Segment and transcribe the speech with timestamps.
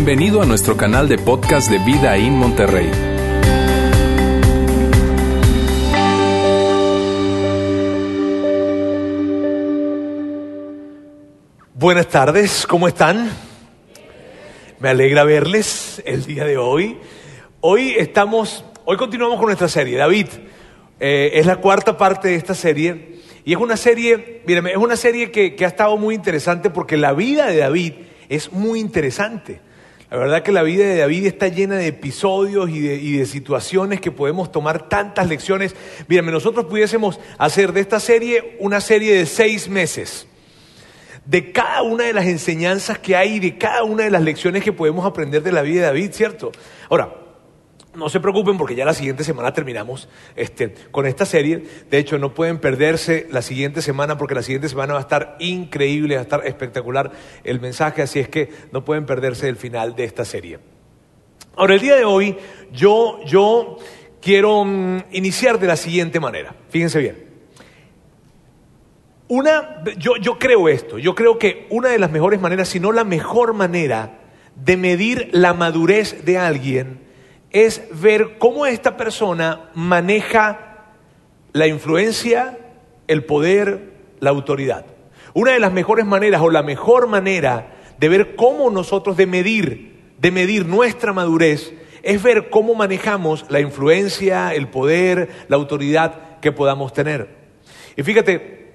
[0.00, 2.88] Bienvenido a nuestro canal de podcast de Vida en Monterrey.
[11.74, 13.28] Buenas tardes, ¿cómo están?
[14.78, 16.96] Me alegra verles el día de hoy.
[17.60, 19.96] Hoy estamos, hoy continuamos con nuestra serie.
[19.96, 20.28] David,
[21.00, 24.94] eh, es la cuarta parte de esta serie y es una serie, mírame, es una
[24.94, 27.94] serie que, que ha estado muy interesante porque la vida de David
[28.28, 29.66] es muy interesante.
[30.10, 32.80] La verdad que la vida de David está llena de episodios y
[33.18, 35.76] de, situaciones que podemos tomar tantas lecciones.
[36.08, 40.26] Mírame, nosotros pudiésemos hacer de esta serie una serie de seis meses.
[41.26, 44.72] De cada una de las enseñanzas que hay, de cada una de las lecciones que
[44.72, 46.52] podemos aprender de la vida de David, ¿cierto?
[46.88, 47.14] Ahora,
[47.94, 51.64] no se preocupen porque ya la siguiente semana terminamos este, con esta serie.
[51.90, 55.36] De hecho, no pueden perderse la siguiente semana porque la siguiente semana va a estar
[55.40, 57.10] increíble, va a estar espectacular
[57.44, 60.58] el mensaje, así es que no pueden perderse el final de esta serie.
[61.56, 62.36] Ahora, el día de hoy
[62.72, 63.78] yo, yo
[64.20, 66.54] quiero mm, iniciar de la siguiente manera.
[66.70, 67.28] Fíjense bien.
[69.28, 72.92] Una, yo, yo creo esto, yo creo que una de las mejores maneras, si no
[72.92, 74.20] la mejor manera
[74.54, 77.07] de medir la madurez de alguien,
[77.50, 80.68] es ver cómo esta persona maneja
[81.52, 82.58] la influencia,
[83.06, 84.86] el poder, la autoridad.
[85.34, 90.12] Una de las mejores maneras o la mejor manera de ver cómo nosotros de medir,
[90.18, 96.52] de medir nuestra madurez es ver cómo manejamos la influencia, el poder, la autoridad que
[96.52, 97.28] podamos tener.
[97.96, 98.67] Y fíjate,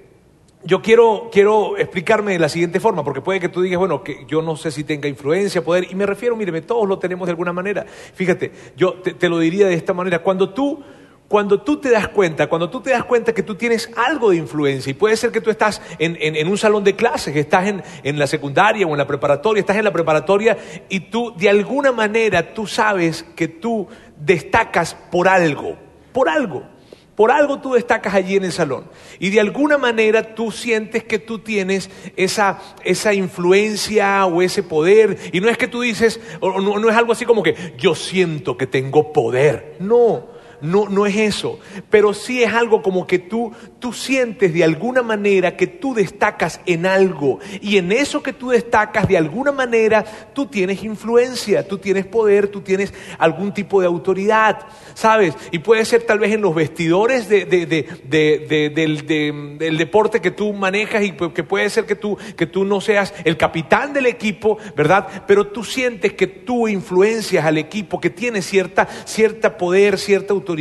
[0.66, 4.26] yo quiero, quiero explicarme de la siguiente forma, porque puede que tú digas, bueno, que
[4.28, 7.32] yo no sé si tenga influencia, poder, y me refiero, míreme, todos lo tenemos de
[7.32, 7.86] alguna manera.
[7.86, 10.82] Fíjate, yo te, lo diría de esta manera, cuando tú,
[11.28, 14.38] cuando tú te das cuenta, cuando tú te das cuenta que tú tienes algo de
[14.38, 17.84] influencia, y puede ser que tú estás en, en un salón de clases, estás en,
[18.04, 21.92] en la secundaria o en la preparatoria, estás en la preparatoria, y tú de alguna
[21.92, 25.78] manera tú sabes que tú destacas por algo,
[26.14, 26.73] por algo.
[27.16, 28.86] Por algo tú destacas allí en el salón.
[29.20, 35.18] Y de alguna manera tú sientes que tú tienes esa, esa influencia o ese poder.
[35.32, 38.58] Y no es que tú dices, no, no es algo así como que yo siento
[38.58, 39.78] que tengo poder.
[39.80, 40.33] No,
[40.64, 41.60] no, no es eso,
[41.90, 46.62] pero sí es algo como que tú, tú sientes de alguna manera que tú destacas
[46.66, 51.80] en algo y en eso que tú destacas de alguna manera tú tienes influencia, tú
[51.80, 54.60] tienes poder, tú tienes algún tipo de autoridad,
[54.94, 55.36] ¿sabes?
[55.52, 61.12] Y puede ser tal vez en los vestidores de, del, deporte que tú manejas y
[61.12, 65.26] que puede ser que tú, que tú no seas el capitán del equipo, ¿verdad?
[65.28, 70.53] Pero tú sientes que tú influencias al equipo, que tienes cierta, cierta poder, cierta autoridad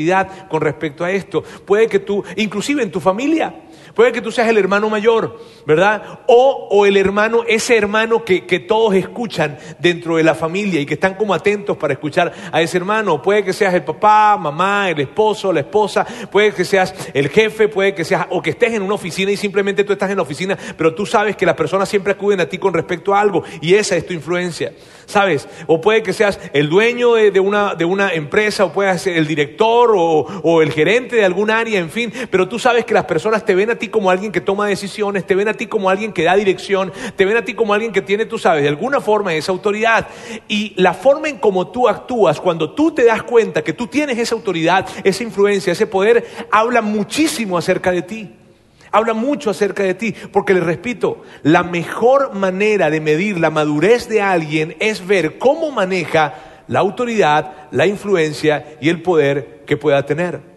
[0.49, 1.43] con respecto a esto.
[1.43, 3.55] Puede que tú, inclusive en tu familia,
[3.95, 6.21] Puede que tú seas el hermano mayor, ¿verdad?
[6.27, 10.87] O, o el hermano, ese hermano que, que, todos escuchan dentro de la familia y
[10.87, 13.21] que están como atentos para escuchar a ese hermano.
[13.21, 17.69] Puede que seas el papá, mamá, el esposo, la esposa, puede que seas el jefe,
[17.69, 20.23] puede que seas, o que estés en una oficina y simplemente tú estás en la
[20.23, 23.43] oficina, pero tú sabes que las personas siempre acuden a ti con respecto a algo
[23.61, 24.73] y esa es tu influencia,
[25.07, 25.49] ¿sabes?
[25.67, 29.27] O puede que seas el dueño de, una, de una empresa, o puedas ser el
[29.27, 33.05] director o, o el gerente de algún área, en fin, pero tú sabes que las
[33.05, 35.91] personas te ven a ti como alguien que toma decisiones, te ven a ti como
[35.91, 38.69] alguien que da dirección, te ven a ti como alguien que tiene, tú sabes, de
[38.69, 40.09] alguna forma esa autoridad.
[40.49, 44.19] Y la forma en cómo tú actúas, cuando tú te das cuenta que tú tienes
[44.19, 48.31] esa autoridad, esa influencia, ese poder, habla muchísimo acerca de ti
[48.95, 54.07] habla mucho acerca de ti, porque le repito, la mejor manera de medir la madurez
[54.07, 56.35] de alguien es ver cómo maneja
[56.69, 60.52] la autoridad, la influencia y el poder que pueda tener.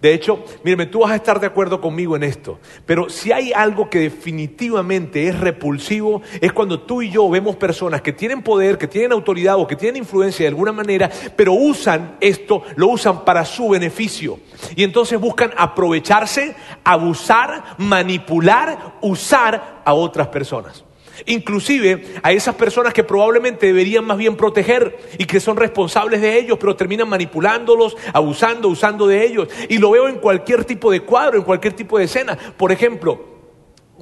[0.00, 3.52] De hecho, míreme, tú vas a estar de acuerdo conmigo en esto, pero si hay
[3.52, 8.78] algo que definitivamente es repulsivo, es cuando tú y yo vemos personas que tienen poder,
[8.78, 13.24] que tienen autoridad o que tienen influencia de alguna manera, pero usan esto, lo usan
[13.24, 14.38] para su beneficio.
[14.76, 16.54] Y entonces buscan aprovecharse,
[16.84, 20.84] abusar, manipular, usar a otras personas.
[21.26, 26.38] Inclusive a esas personas que probablemente deberían más bien proteger y que son responsables de
[26.38, 29.48] ellos, pero terminan manipulándolos, abusando, usando de ellos.
[29.68, 32.38] Y lo veo en cualquier tipo de cuadro, en cualquier tipo de escena.
[32.56, 33.24] Por ejemplo,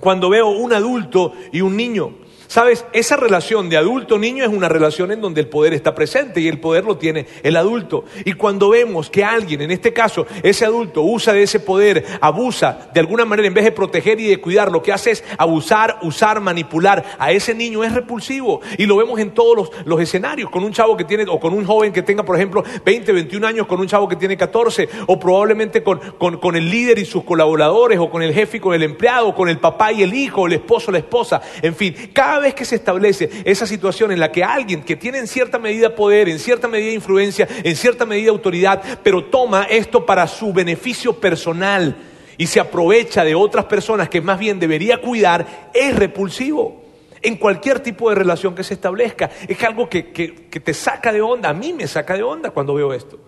[0.01, 5.11] cuando veo un adulto y un niño Sabes, esa relación de adulto-niño es una relación
[5.13, 8.05] en donde el poder está presente y el poder lo tiene el adulto.
[8.25, 12.89] Y cuando vemos que alguien, en este caso ese adulto, usa de ese poder, abusa
[12.95, 15.99] de alguna manera, en vez de proteger y de cuidar, lo que hace es abusar,
[16.03, 18.61] usar, manipular a ese niño, es repulsivo.
[18.79, 21.65] Y lo vemos en todos los, escenarios, con un chavo que tiene, o con un
[21.65, 25.19] joven que tenga, por ejemplo, 20, 21 años, con un chavo que tiene 14, o
[25.19, 28.83] probablemente con, con el líder y sus colaboradores, o con el jefe y con el
[28.83, 31.41] empleado, o con el papá y el hijo, el esposo, la esposa.
[31.63, 34.95] En fin, cada cada vez que se establece esa situación en la que alguien que
[34.95, 39.63] tiene en cierta medida poder, en cierta medida influencia, en cierta medida autoridad, pero toma
[39.63, 41.97] esto para su beneficio personal
[42.37, 46.85] y se aprovecha de otras personas que más bien debería cuidar, es repulsivo
[47.23, 49.31] en cualquier tipo de relación que se establezca.
[49.49, 52.75] Es algo que, que, te saca de onda, a mí me saca de onda cuando
[52.75, 53.19] veo esto.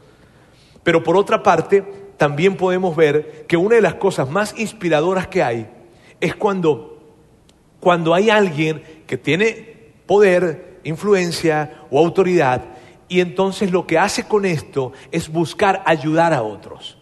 [0.82, 1.82] Pero por otra parte,
[2.18, 5.66] también podemos ver que una de las cosas más inspiradoras que hay
[6.20, 6.97] es cuando,
[7.80, 9.76] cuando hay alguien que tiene
[10.06, 12.64] poder, influencia o autoridad
[13.08, 16.98] y entonces lo que hace con esto es buscar ayudar a otros.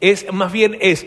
[0.00, 1.06] Es más bien es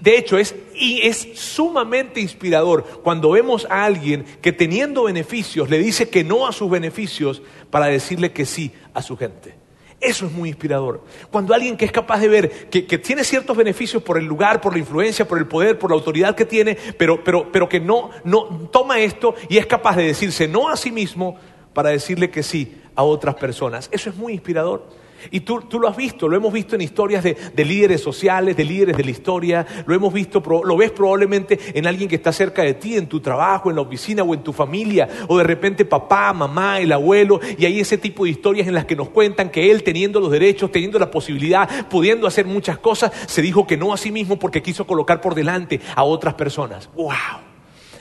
[0.00, 5.78] de hecho, es, y es sumamente inspirador cuando vemos a alguien que teniendo beneficios le
[5.78, 9.65] dice que no a sus beneficios para decirle que sí a su gente.
[10.06, 11.02] Eso es muy inspirador.
[11.32, 14.72] Cuando alguien que es capaz de ver que, tiene ciertos beneficios por el lugar, por
[14.72, 18.10] la influencia, por el poder, por la autoridad que tiene, pero, pero, pero que no,
[18.22, 21.36] no toma esto y es capaz de decirse no a sí mismo
[21.72, 23.88] para decirle que sí a otras personas.
[23.90, 24.86] Eso es muy inspirador.
[25.30, 28.96] Y tú, lo has visto, lo hemos visto en historias de, líderes sociales, de líderes
[28.96, 32.74] de la historia, lo hemos visto, lo ves probablemente en alguien que está cerca de
[32.74, 36.32] ti, en tu trabajo, en la oficina o en tu familia, o de repente papá,
[36.32, 39.70] mamá, el abuelo, y hay ese tipo de historias en las que nos cuentan que
[39.70, 43.92] él teniendo los derechos, teniendo la posibilidad, pudiendo hacer muchas cosas, se dijo que no
[43.92, 46.88] a sí mismo porque quiso colocar por delante a otras personas.
[46.94, 47.12] ¡Wow!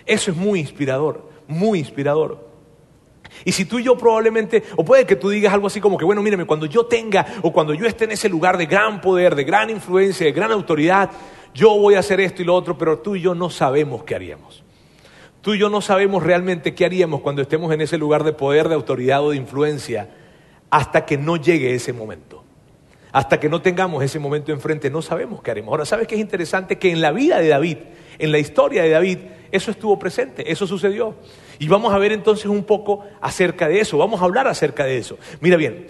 [0.06, 2.55] Eso es muy inspirador, muy inspirador.
[3.44, 6.06] Y si tú y yo probablemente, o puede que tú digas algo así como que,
[6.06, 9.36] bueno, mírame, cuando yo tenga o cuando yo esté en ese lugar de gran poder,
[9.36, 11.12] de gran influencia, de gran autoridad,
[11.54, 14.16] yo voy a hacer esto y lo otro, pero tú y yo no sabemos qué
[14.16, 14.64] haríamos.
[15.42, 18.68] Tú y yo no sabemos realmente qué haríamos cuando estemos en ese lugar de poder,
[18.68, 20.10] de autoridad o de influencia,
[20.70, 22.44] hasta que no llegue ese momento.
[23.12, 25.72] Hasta que no tengamos ese momento enfrente, no sabemos qué haremos.
[25.72, 26.78] Ahora, ¿sabes qué es interesante?
[26.78, 27.78] Que en la vida de David,
[28.18, 29.20] en la historia de David,
[29.52, 31.16] eso estuvo presente, eso sucedió.
[31.60, 34.98] Y vamos a ver entonces un poco acerca de eso, vamos a hablar acerca de
[34.98, 35.18] eso.
[35.42, 35.88] Mira bien,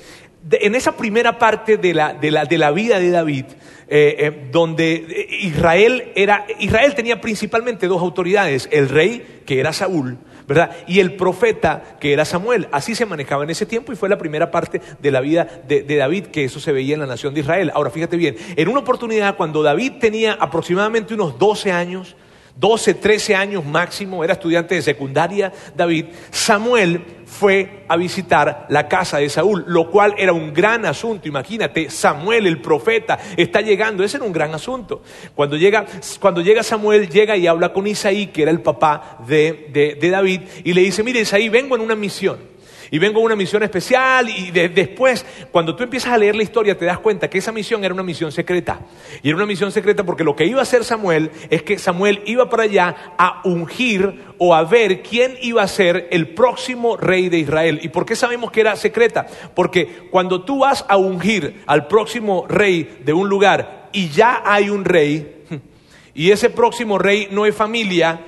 [0.51, 3.45] en esa primera parte de la, vida de David,
[3.87, 10.17] eh, eh, donde Israel, era, Israel tenía principalmente dos autoridades, el rey, que era Saúl,
[10.47, 10.75] ¿verdad?
[10.87, 12.67] Y el profeta, que era Samuel.
[12.71, 15.81] Así se manejaba en ese tiempo y fue la primera parte de la vida de,
[15.81, 17.71] de, David, que eso se veía en la nación de Israel.
[17.73, 22.15] Ahora, fíjate bien, en una oportunidad cuando David tenía aproximadamente unos 12 años,
[22.55, 29.17] 12, 13 años máximo, era estudiante de secundaria David, Samuel fue a visitar la casa
[29.17, 31.27] de Saúl, lo cual era un gran asunto.
[31.27, 35.01] Imagínate, Samuel, el profeta, está llegando, ese era un gran asunto.
[35.33, 35.85] Cuando llega,
[36.19, 40.41] cuando llega Samuel, llega y habla con Isaí, que era el papá de, de David,
[40.63, 42.54] y le dice, mire Isaí, vengo en una misión.
[42.91, 46.77] Y vengo a una misión especial y después, cuando tú empiezas a leer la historia,
[46.77, 48.79] te das cuenta que esa misión era una misión secreta.
[49.23, 52.21] Y era una misión secreta porque lo que iba a hacer Samuel es que Samuel
[52.25, 57.29] iba para allá a ungir o a ver quién iba a ser el próximo rey
[57.29, 57.79] de Israel.
[57.81, 59.25] ¿Y por qué sabemos que era secreta?
[59.53, 64.69] Porque cuando tú vas a ungir al próximo rey de un lugar y ya hay
[64.69, 65.43] un rey,
[66.13, 68.19] y ese próximo rey no es familia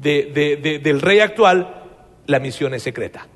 [0.00, 1.82] del rey actual,
[2.26, 3.26] la misión es secreta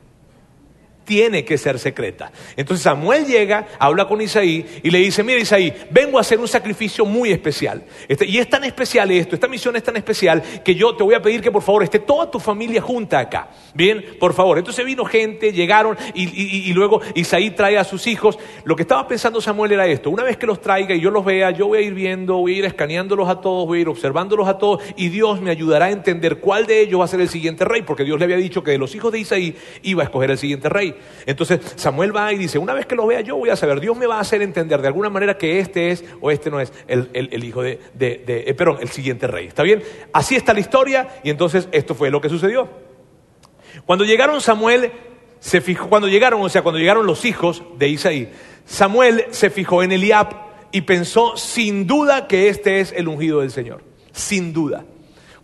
[1.07, 2.31] tiene que ser secreta.
[2.57, 6.49] Entonces Samuel llega, habla con Isaí y le dice, mira Isaí, vengo a hacer un
[6.49, 7.85] sacrificio muy especial.
[8.09, 11.15] Este, y es tan especial esto, esta misión es tan especial que yo te voy
[11.15, 13.51] a pedir que por favor esté toda tu familia junta acá.
[13.73, 14.59] Bien, por favor.
[14.59, 18.39] Entonces vino gente, llegaron y, luego Isaí trae a sus hijos.
[18.65, 21.25] Lo que estaba pensando Samuel era esto, una vez que los traiga y yo los
[21.25, 23.89] vea, yo voy a ir viendo, voy a ir escaneándolos a todos, voy a ir
[23.89, 27.21] observándolos a todos y Dios me ayudará a entender cuál de ellos va a ser
[27.21, 30.03] el siguiente rey, porque Dios le había dicho que de los hijos de Isaí iba
[30.03, 30.96] a escoger el siguiente rey.
[31.27, 33.97] Entonces Samuel va y dice, una vez que lo vea yo voy a saber, Dios
[33.97, 36.73] me va a hacer entender de alguna manera que este es o este no es
[36.87, 39.47] el, hijo de, de, eh, el siguiente rey.
[39.47, 39.83] ¿Está bien?
[40.13, 42.69] Así está la historia y entonces esto fue lo que sucedió.
[43.85, 44.93] Cuando llegaron Samuel,
[45.41, 48.31] se fijó, cuando llegaron, o sea, cuando llegaron los hijos de Isaí,
[48.65, 50.29] Samuel se fijó en Eliab
[50.73, 53.83] y pensó sin duda que este es el ungido del Señor.
[54.13, 54.85] Sin duda.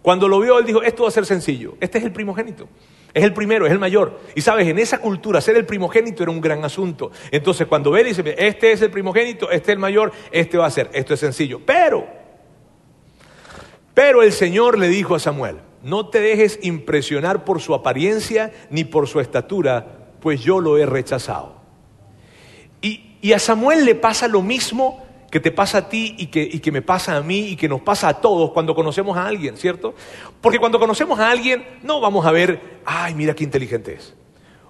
[0.03, 1.77] Cuando lo vio, él dijo, esto va a ser sencillo.
[1.81, 2.69] Este es el primogénito.
[3.15, 4.21] Es el primero, es el mayor.
[4.35, 7.11] Y sabes, en esa cultura ser el primogénito era un gran asunto.
[7.31, 10.71] Entonces cuando ve, dice, este es el primogénito, este es el mayor, este va a
[10.71, 10.89] ser.
[10.93, 11.61] Esto es sencillo.
[11.65, 12.07] Pero,
[13.93, 18.85] pero el Señor le dijo a Samuel, no te dejes impresionar por su apariencia ni
[18.85, 21.57] por su estatura, pues yo lo he rechazado.
[22.81, 26.43] Y, y a Samuel le pasa lo mismo que te pasa a ti y que,
[26.43, 29.27] y que me pasa a mí y que nos pasa a todos cuando conocemos a
[29.27, 29.95] alguien, ¿cierto?
[30.43, 34.15] Porque cuando conocemos a alguien no vamos a ver, ay, mira qué inteligente es.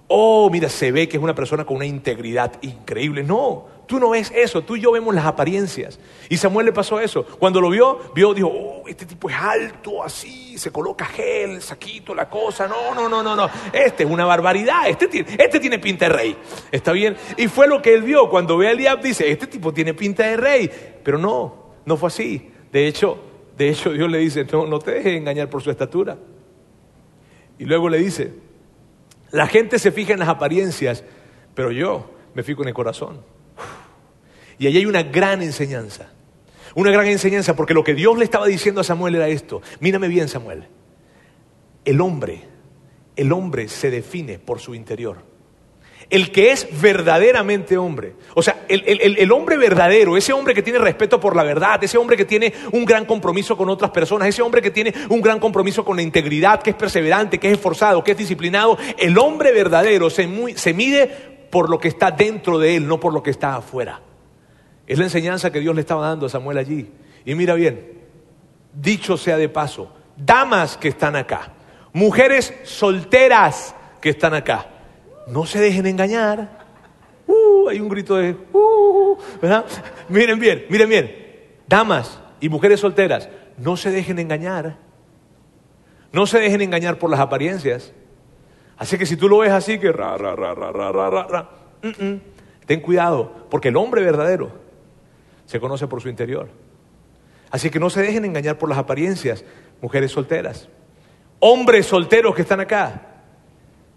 [0.07, 3.23] Oh, mira, se ve que es una persona con una integridad increíble.
[3.23, 5.99] No, tú no ves eso, tú y yo vemos las apariencias.
[6.29, 7.25] Y Samuel le pasó eso.
[7.39, 12.13] Cuando lo vio, vio, dijo, oh, este tipo es alto, así, se coloca gel, saquito,
[12.13, 12.67] la cosa.
[12.67, 13.49] No, no, no, no, no.
[13.71, 16.37] Este es una barbaridad, este tiene, este tiene pinta de rey.
[16.71, 17.15] ¿Está bien?
[17.37, 18.29] Y fue lo que él vio.
[18.29, 20.69] Cuando ve a Eliab, dice, este tipo tiene pinta de rey.
[21.03, 22.51] Pero no, no fue así.
[22.71, 23.19] De hecho,
[23.57, 26.17] de hecho Dios le dice, no, no te dejes engañar por su estatura.
[27.57, 28.33] Y luego le dice,
[29.33, 31.03] la gente se fija en las apariencias,
[31.55, 33.21] pero yo me fijo en el corazón.
[34.59, 36.11] Y allí hay una gran enseñanza.
[36.75, 39.63] Una gran enseñanza, porque lo que Dios le estaba diciendo a Samuel era esto.
[39.79, 40.67] Mírame bien, Samuel.
[41.83, 42.43] El hombre,
[43.15, 45.32] el hombre se define por su interior
[46.13, 48.13] el que es verdaderamente hombre.
[48.35, 52.15] O sea, el, hombre verdadero, ese hombre que tiene respeto por la verdad, ese hombre
[52.15, 55.83] que tiene un gran compromiso con otras personas, ese hombre que tiene un gran compromiso
[55.83, 60.11] con la integridad, que es perseverante, que es esforzado, que es disciplinado, el hombre verdadero
[60.11, 61.07] se, se mide
[61.49, 63.99] por lo que está dentro de él, no por lo que está afuera.
[64.85, 66.91] Es la enseñanza que Dios le estaba dando a Samuel allí.
[67.25, 68.03] Y mira bien,
[68.71, 71.53] dicho sea de paso, damas que están acá,
[71.91, 74.67] mujeres solteras que están acá,
[75.27, 76.63] no se dejen engañar.
[77.27, 79.65] Uh, hay un grito de, uh, ¿verdad?
[80.09, 81.15] Miren bien, miren bien.
[81.67, 84.77] Damas y mujeres solteras, no se dejen engañar.
[86.11, 87.93] No se dejen engañar por las apariencias.
[88.77, 91.49] Así que si tú lo ves así, que ra, ra, ra, ra, ra, ra, ra,
[91.81, 92.21] mm, mm,
[92.65, 94.51] ten cuidado, porque el hombre verdadero
[95.45, 96.49] se conoce por su interior.
[97.49, 99.45] Así que no se dejen engañar por las apariencias,
[99.81, 100.69] mujeres solteras.
[101.39, 103.12] Hombres solteros que están acá,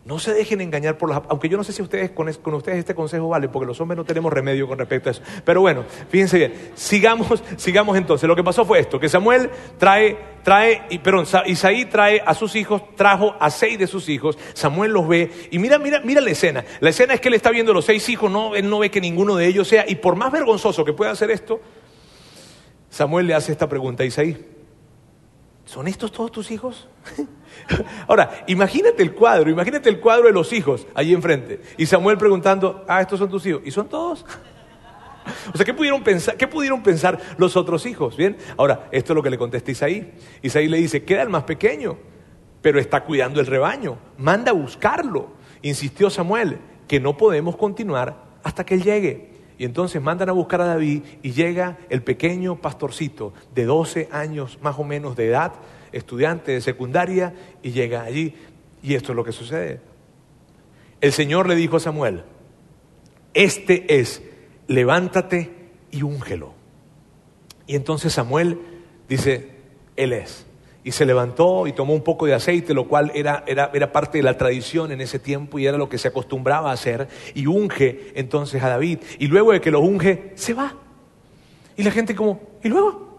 [0.06, 1.20] no se dejen engañar por las...
[1.28, 4.04] Aunque yo no sé si ustedes con, ustedes este consejo vale, porque los hombres no
[4.04, 5.20] tenemos remedio con respecto a eso.
[5.44, 6.70] Pero bueno, fíjense bien.
[6.76, 8.28] Sigamos, sigamos entonces.
[8.28, 12.54] Lo que pasó fue esto, que Samuel trae, trae, y, perdón, Isaí trae a sus
[12.54, 14.38] hijos, trajo a seis de sus hijos.
[14.54, 16.64] Samuel los ve y mira, mira, mira la escena.
[16.78, 19.00] La escena es que él está viendo los seis hijos, no, él no ve que
[19.00, 19.86] ninguno de ellos sea.
[19.88, 21.60] Y por más vergonzoso que pueda hacer esto,
[22.90, 24.36] Samuel le hace esta pregunta a Isaí.
[25.64, 26.88] ¿Son estos todos tus hijos?
[28.06, 31.61] Ahora, imagínate el cuadro, imagínate el cuadro de los hijos allí enfrente.
[31.76, 33.62] Y Samuel preguntando, ah, estos son tus hijos.
[33.64, 34.25] ¿Y son todos?
[35.52, 38.16] O sea, ¿qué pudieron, pensar, ¿qué pudieron pensar los otros hijos?
[38.16, 40.12] Bien, ahora, esto es lo que le contesta Isaí.
[40.40, 41.99] Isaí le dice, queda el más pequeño,
[42.62, 43.99] pero está cuidando el rebaño.
[44.18, 45.30] Manda a buscarlo.
[45.62, 49.30] Insistió Samuel, que no podemos continuar hasta que él llegue.
[49.58, 54.58] Y entonces mandan a buscar a David y llega el pequeño pastorcito de 12 años
[54.62, 55.54] más o menos de edad,
[55.96, 58.34] estudiante de secundaria, y llega allí.
[58.82, 59.80] Y esto es lo que sucede.
[61.00, 62.24] El Señor le dijo a Samuel,
[63.34, 64.22] este es,
[64.66, 65.50] levántate
[65.90, 66.54] y úngelo.
[67.66, 68.58] Y entonces Samuel
[69.08, 69.50] dice,
[69.96, 70.46] Él es
[70.86, 74.18] y se levantó y tomó un poco de aceite, lo cual era, era, era, parte
[74.18, 77.48] de la tradición en ese tiempo y era lo que se acostumbraba a hacer, y
[77.48, 79.00] unge entonces a David.
[79.18, 80.76] Y luego de que lo unge, se va.
[81.76, 83.18] Y la gente como, ¿y luego?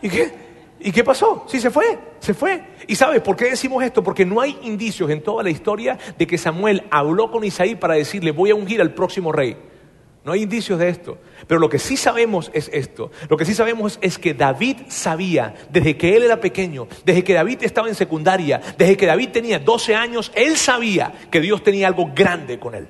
[0.00, 0.32] ¿Y qué?
[0.80, 1.44] ¿Y qué pasó?
[1.48, 2.62] Sí, se fue, se fue.
[2.86, 4.02] ¿Y sabes por qué decimos esto?
[4.02, 7.94] Porque no hay indicios en toda la historia de que Samuel habló con Isaí para
[7.94, 9.56] decirle, voy a ungir al próximo rey.
[10.26, 11.18] No hay indicios de esto.
[11.46, 13.12] Pero lo que sí sabemos es esto.
[13.30, 17.32] Lo que sí sabemos es que David sabía, desde que él era pequeño, desde que
[17.32, 21.86] David estaba en secundaria, desde que David tenía 12 años, él sabía que Dios tenía
[21.86, 22.88] algo grande con él.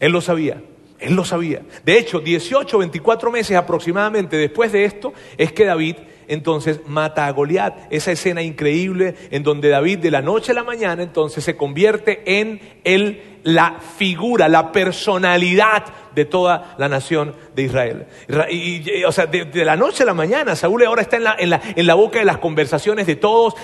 [0.00, 0.60] Él lo sabía.
[0.98, 1.62] Él lo sabía.
[1.84, 5.96] De hecho, 18, 24 meses aproximadamente después de esto, es que David
[6.28, 7.74] entonces mata a Goliat.
[7.90, 12.22] Esa escena increíble en donde David de la noche a la mañana entonces se convierte
[12.40, 18.06] en el, la figura, la personalidad de toda la nación de Israel.
[18.50, 21.50] Y, o sea, de, la noche a la mañana, Saúl ahora está en la, en
[21.50, 23.54] la, en la boca de las conversaciones de todos.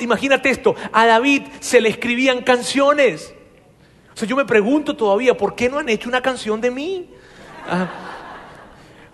[0.00, 3.34] imagínate esto, a David se le escribían canciones.
[4.14, 7.10] O sea, yo me pregunto todavía, ¿por qué no han hecho una canción de mí?
[7.68, 7.88] Ah,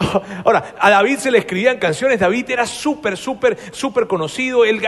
[0.45, 4.81] Ahora, a David se le escribían canciones, David era súper, súper, súper conocido, él,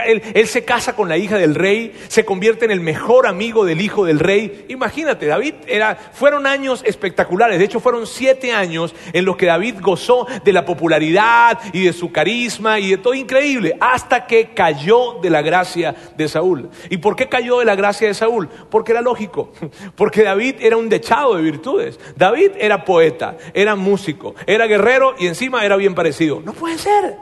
[0.47, 4.05] se casa con la hija del rey, se convierte en el mejor amigo del hijo
[4.05, 4.65] del rey.
[4.69, 9.75] Imagínate, David era, fueron años espectaculares, de hecho fueron siete años en los que David
[9.81, 15.19] gozó de la popularidad y de su carisma y de todo increíble, hasta que cayó
[15.21, 16.69] de la gracia de Saúl.
[16.89, 18.47] ¿Y por qué cayó de la gracia de Saúl?
[18.69, 19.51] Porque era lógico,
[19.95, 25.27] porque David era un dechado de virtudes, David era poeta, era músico, era guerrero, y
[25.27, 26.41] encima era bien parecido.
[26.43, 27.15] No puede ser.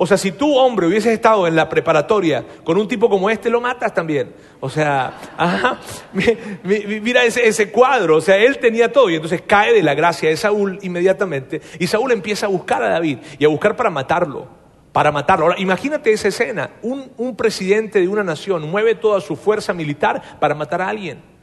[0.00, 3.50] O sea, si tú, hombre, hubieses estado en la preparatoria con un tipo como este,
[3.50, 4.32] lo matas también.
[4.60, 5.12] O sea,
[6.62, 8.16] mira ese, cuadro.
[8.16, 11.60] O sea, él tenía todo y entonces cae de la gracia de Saúl inmediatamente.
[11.80, 14.46] Y Saúl empieza a buscar a David y a buscar para matarlo.
[14.92, 15.46] Para matarlo.
[15.46, 16.70] Ahora, imagínate esa escena.
[16.82, 21.37] Un, un presidente de una nación mueve toda su fuerza militar para matar a alguien.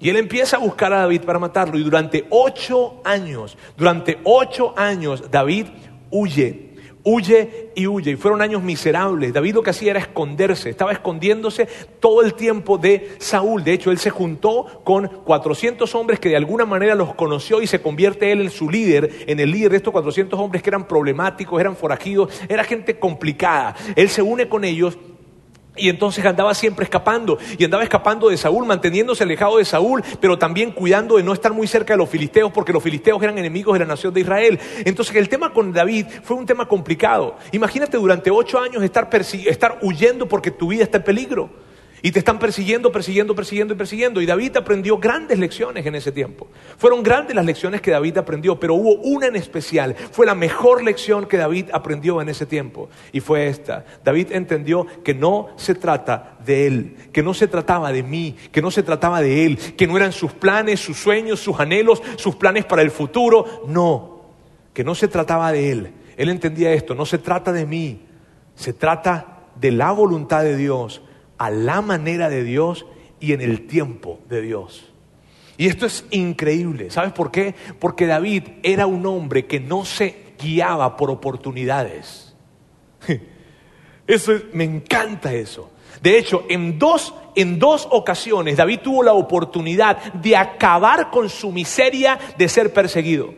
[0.00, 1.78] Y él empieza a buscar a David para matarlo.
[1.78, 5.66] Y durante ocho años, durante ocho años, David
[6.10, 6.68] huye,
[7.02, 8.12] huye y huye.
[8.12, 9.32] Y fueron años miserables.
[9.32, 11.66] David lo que hacía era esconderse, estaba escondiéndose
[11.98, 13.64] todo el tiempo de Saúl.
[13.64, 17.66] De hecho, él se juntó con 400 hombres que de alguna manera los conoció y
[17.66, 20.86] se convierte él en su líder, en el líder de estos 400 hombres que eran
[20.86, 23.74] problemáticos, eran forajidos, era gente complicada.
[23.96, 24.96] Él se une con ellos
[25.78, 30.38] y entonces andaba siempre escapando, y andaba escapando de Saúl, manteniéndose alejado de Saúl, pero
[30.38, 33.74] también cuidando de no estar muy cerca de los filisteos, porque los filisteos eran enemigos
[33.74, 34.58] de la nación de Israel.
[34.84, 37.36] Entonces el tema con David fue un tema complicado.
[37.52, 39.08] Imagínate durante ocho años estar,
[39.46, 41.67] estar huyendo porque tu vida está en peligro.
[42.02, 44.20] Y te están persiguiendo, persiguiendo, persiguiendo y persiguiendo.
[44.20, 46.46] Y David aprendió grandes lecciones en ese tiempo.
[46.76, 49.96] Fueron grandes las lecciones que David aprendió, pero hubo una en especial.
[50.12, 52.88] Fue la mejor lección que David aprendió en ese tiempo.
[53.12, 53.84] Y fue esta.
[54.04, 58.62] David entendió que no se trata de él, que no se trataba de mí, que
[58.62, 62.36] no se trataba de él, que no eran sus planes, sus sueños, sus anhelos, sus
[62.36, 63.64] planes para el futuro.
[63.66, 64.22] No,
[64.72, 65.92] que no se trataba de él.
[66.16, 68.02] Él entendía esto, no se trata de mí,
[68.54, 71.02] se trata de la voluntad de Dios
[71.38, 72.86] a la manera de Dios
[73.20, 74.92] y en el tiempo de Dios.
[75.56, 76.90] Y esto es increíble.
[76.90, 77.54] ¿Sabes por qué?
[77.78, 82.34] Porque David era un hombre que no se guiaba por oportunidades.
[84.06, 85.70] Eso me encanta eso.
[86.00, 91.52] De hecho, en dos, en dos ocasiones David tuvo la oportunidad de acabar con su
[91.52, 93.34] miseria de ser perseguido.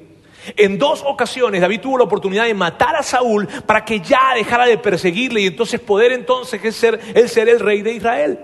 [0.56, 4.66] En dos ocasiones David tuvo la oportunidad de matar a Saúl para que ya dejara
[4.66, 8.38] de perseguirle y entonces poder entonces ser, él ser el rey de Israel.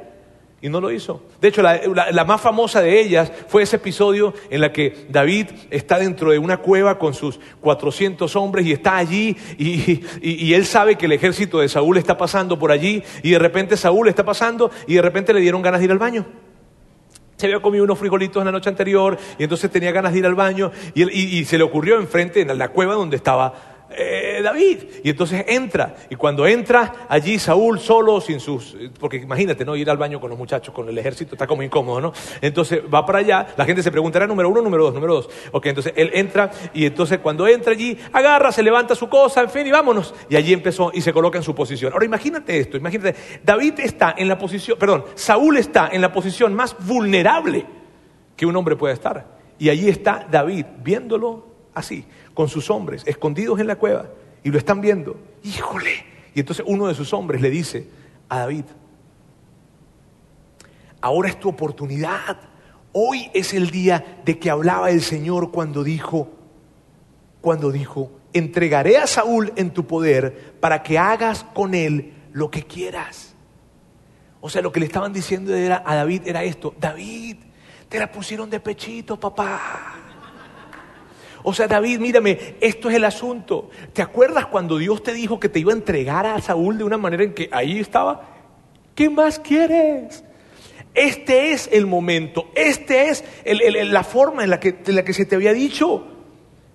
[0.62, 1.22] Y no lo hizo.
[1.40, 5.98] De hecho, la, más famosa de ellas fue ese episodio en la que David está
[5.98, 10.96] dentro de una cueva con sus 400 hombres y está allí y, y, él sabe
[10.96, 14.70] que el ejército de Saúl está pasando por allí y de repente Saúl está pasando
[14.86, 16.26] y de repente le dieron ganas de ir al baño
[17.36, 20.26] se había comido unos frijolitos en la noche anterior y entonces tenía ganas de ir
[20.26, 24.78] al baño y, se le ocurrió enfrente en la cueva donde estaba eh, David.
[25.04, 25.94] Y entonces entra.
[26.10, 28.76] Y cuando entra allí Saúl solo, sin sus...
[28.98, 29.76] Porque imagínate, ¿no?
[29.76, 32.12] Ir al baño con los muchachos, con el ejército, está como incómodo, ¿no?
[32.40, 35.30] Entonces va para allá, la gente se preguntará número uno, número dos, número dos.
[35.52, 39.50] Ok, entonces él entra y entonces cuando entra allí, agarra, se levanta su cosa, en
[39.50, 40.14] fin, y vámonos.
[40.28, 41.92] Y allí empezó y se coloca en su posición.
[41.92, 46.54] Ahora imagínate esto, imagínate, David está en la posición, perdón, Saúl está en la posición
[46.54, 47.66] más vulnerable
[48.36, 49.36] que un hombre puede estar.
[49.58, 54.06] Y allí está David, viéndolo así con sus hombres, escondidos en la cueva,
[54.42, 55.16] y lo están viendo.
[55.44, 56.04] Híjole.
[56.34, 57.88] Y entonces uno de sus hombres le dice
[58.28, 58.64] a David,
[61.00, 62.38] ahora es tu oportunidad.
[62.92, 66.30] Hoy es el día de que hablaba el Señor cuando dijo,
[67.42, 72.62] cuando dijo, entregaré a Saúl en tu poder para que hagas con él lo que
[72.62, 73.34] quieras.
[74.40, 77.36] O sea, lo que le estaban diciendo era, a David era esto, David,
[77.88, 80.05] te la pusieron de pechito, papá.
[81.48, 83.70] O sea, David, mírame, esto es el asunto.
[83.92, 86.98] ¿Te acuerdas cuando Dios te dijo que te iba a entregar a Saúl de una
[86.98, 88.20] manera en que ahí estaba?
[88.96, 90.24] ¿Qué más quieres?
[90.92, 95.24] Este es el momento, esta es la forma en la, que, en la que se
[95.24, 96.04] te había dicho.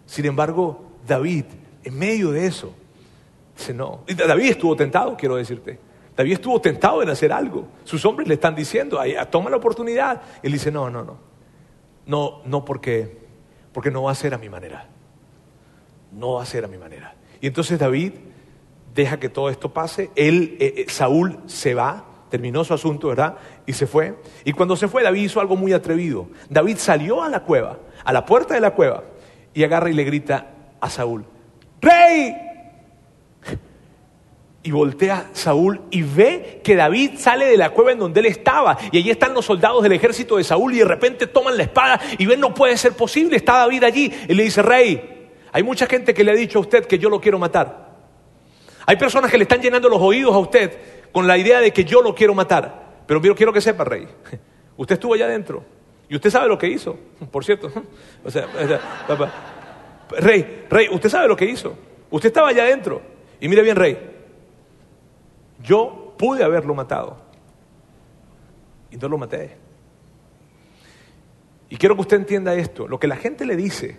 [0.05, 1.43] Sin embargo, David,
[1.83, 2.73] en medio de eso,
[3.57, 4.05] dice no.
[4.07, 5.79] David estuvo tentado, quiero decirte.
[6.15, 7.67] David estuvo tentado en hacer algo.
[7.83, 10.21] Sus hombres le están diciendo, toma la oportunidad.
[10.41, 11.17] Él dice, no, no, no.
[12.05, 13.20] No, no porque
[13.73, 14.87] porque no va a ser a mi manera.
[16.11, 17.15] No va a ser a mi manera.
[17.39, 18.13] Y entonces David
[18.93, 20.11] deja que todo esto pase.
[20.15, 23.37] Él, eh, eh, Saúl se va, terminó su asunto, ¿verdad?
[23.65, 24.15] Y se fue.
[24.43, 26.27] Y cuando se fue, David hizo algo muy atrevido.
[26.49, 29.03] David salió a la cueva, a la puerta de la cueva,
[29.53, 30.47] y agarra y le grita
[30.79, 31.25] a Saúl,
[31.81, 32.50] ¡Rey!
[34.63, 38.77] Y voltea Saúl y ve que David sale de la cueva en donde él estaba.
[38.91, 41.99] Y allí están los soldados del ejército de Saúl y de repente toman la espada
[42.17, 44.13] y ven, no puede ser posible, está David allí.
[44.27, 47.09] Y le dice, rey, hay mucha gente que le ha dicho a usted que yo
[47.09, 47.91] lo quiero matar.
[48.85, 50.77] Hay personas que le están llenando los oídos a usted
[51.11, 53.03] con la idea de que yo lo quiero matar.
[53.07, 54.07] Pero quiero que sepa, rey,
[54.77, 55.63] usted estuvo allá adentro
[56.07, 56.97] y usted sabe lo que hizo,
[57.31, 57.71] por cierto.
[58.23, 58.47] O sea,
[60.19, 61.75] rey, rey, usted sabe lo que hizo.
[62.09, 63.01] Usted estaba allá adentro.
[63.39, 63.97] Y mire bien, rey,
[65.63, 67.17] yo pude haberlo matado.
[68.91, 69.57] Y no lo maté.
[71.69, 72.87] Y quiero que usted entienda esto.
[72.87, 73.97] Lo que la gente le dice,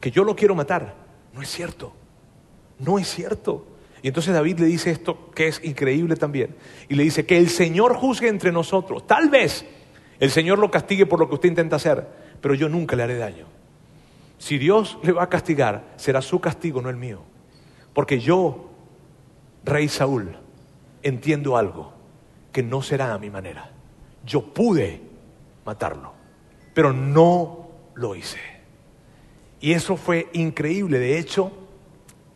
[0.00, 0.96] que yo lo quiero matar,
[1.32, 1.92] no es cierto.
[2.78, 3.64] No es cierto.
[4.02, 6.56] Y entonces David le dice esto que es increíble también.
[6.88, 9.06] Y le dice que el Señor juzgue entre nosotros.
[9.06, 9.64] Tal vez
[10.18, 12.06] el Señor lo castigue por lo que usted intenta hacer,
[12.40, 13.46] pero yo nunca le haré daño.
[14.38, 17.22] Si Dios le va a castigar, será su castigo, no el mío.
[17.94, 18.70] Porque yo,
[19.64, 20.36] rey Saúl,
[21.02, 21.92] entiendo algo,
[22.52, 23.70] que no será a mi manera.
[24.24, 25.00] Yo pude
[25.64, 26.12] matarlo,
[26.74, 28.38] pero no lo hice.
[29.60, 30.98] Y eso fue increíble.
[30.98, 31.52] De hecho,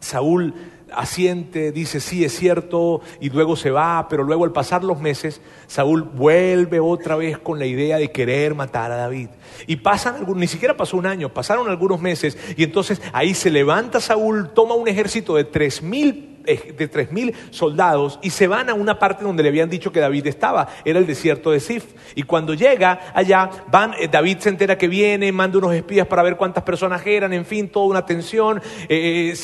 [0.01, 0.55] Saúl
[0.95, 5.41] asiente, dice, sí, es cierto, y luego se va, pero luego al pasar los meses,
[5.67, 9.29] Saúl vuelve otra vez con la idea de querer matar a David.
[9.67, 14.01] Y pasan ni siquiera pasó un año, pasaron algunos meses, y entonces ahí se levanta
[14.01, 18.75] Saúl, toma un ejército de tres mil de tres mil soldados y se van a
[18.75, 21.85] una parte donde le habían dicho que David estaba, era el desierto de Sif.
[22.15, 23.51] Y cuando llega allá,
[23.99, 27.45] eh, David se entera que viene, manda unos espías para ver cuántas personas eran, en
[27.45, 28.63] fin, toda una tensión.
[28.89, 29.35] Eh,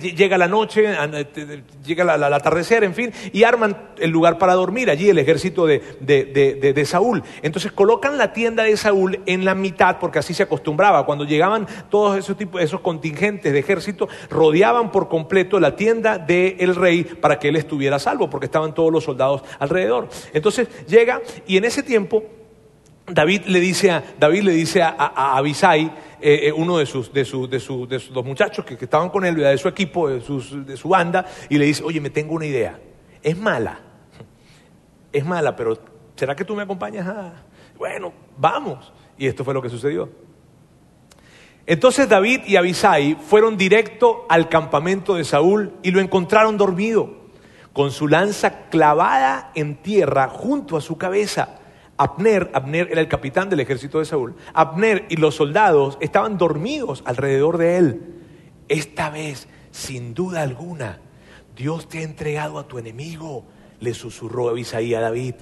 [0.00, 0.94] llega la noche,
[1.84, 5.80] llega la, atardecer, en fin, y arman el lugar para dormir allí, el ejército de,
[6.00, 7.22] de, Saúl.
[7.42, 11.04] Entonces colocan la tienda de Saúl en la mitad, porque así se acostumbraba.
[11.06, 16.74] Cuando llegaban todos esos, tipos, esos contingentes de ejército, rodeaban por completo la tienda del
[16.74, 20.08] rey para que él estuviera salvo, porque estaban todos los soldados alrededor.
[20.32, 22.22] Entonces llega y en ese tiempo
[23.06, 25.84] David le dice a, David le dice a, Abisai,
[26.20, 29.58] eh, eh, uno de sus, de, de, sus dos muchachos que, estaban con él, de
[29.58, 32.80] su equipo, de, de su banda, y le dice, oye, me tengo una idea.
[33.22, 33.80] Es mala,
[35.12, 35.78] es mala, pero
[36.16, 37.32] ¿será que tú me acompañas a...?
[37.78, 38.92] Bueno, vamos.
[39.18, 40.08] Y esto fue lo que sucedió.
[41.66, 47.10] Entonces David y Abisai fueron directo al campamento de Saúl y lo encontraron dormido,
[47.72, 51.58] con su lanza clavada en tierra junto a su cabeza.
[51.96, 57.02] Abner, Abner era el capitán del ejército de Saúl, Abner y los soldados estaban dormidos
[57.04, 58.14] alrededor de él.
[58.68, 61.00] Esta vez, sin duda alguna,
[61.56, 63.44] Dios te ha entregado a tu enemigo,
[63.80, 65.34] le susurró Abisai a David.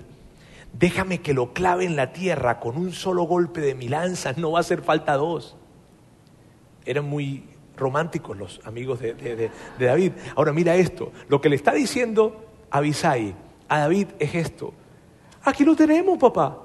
[0.72, 4.52] Déjame que lo clave en la tierra con un solo golpe de mi lanza, no
[4.52, 5.58] va a hacer falta dos
[6.85, 7.44] eran muy
[7.77, 10.12] románticos los amigos de, David.
[10.37, 13.35] Ahora mira esto, lo que le está diciendo Abisai
[13.68, 14.73] a David es esto.
[15.42, 16.61] Aquí lo tenemos, papá.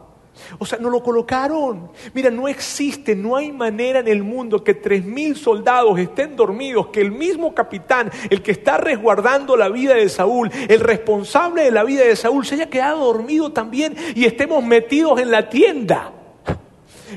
[0.57, 1.91] O sea, no lo colocaron.
[2.13, 6.87] Mira, no existe, no hay manera en el mundo que tres mil soldados estén dormidos,
[6.87, 11.71] que el mismo capitán, el que está resguardando la vida de Saúl, el responsable de
[11.71, 16.13] la vida de Saúl, se haya quedado dormido también y estemos metidos en la tienda.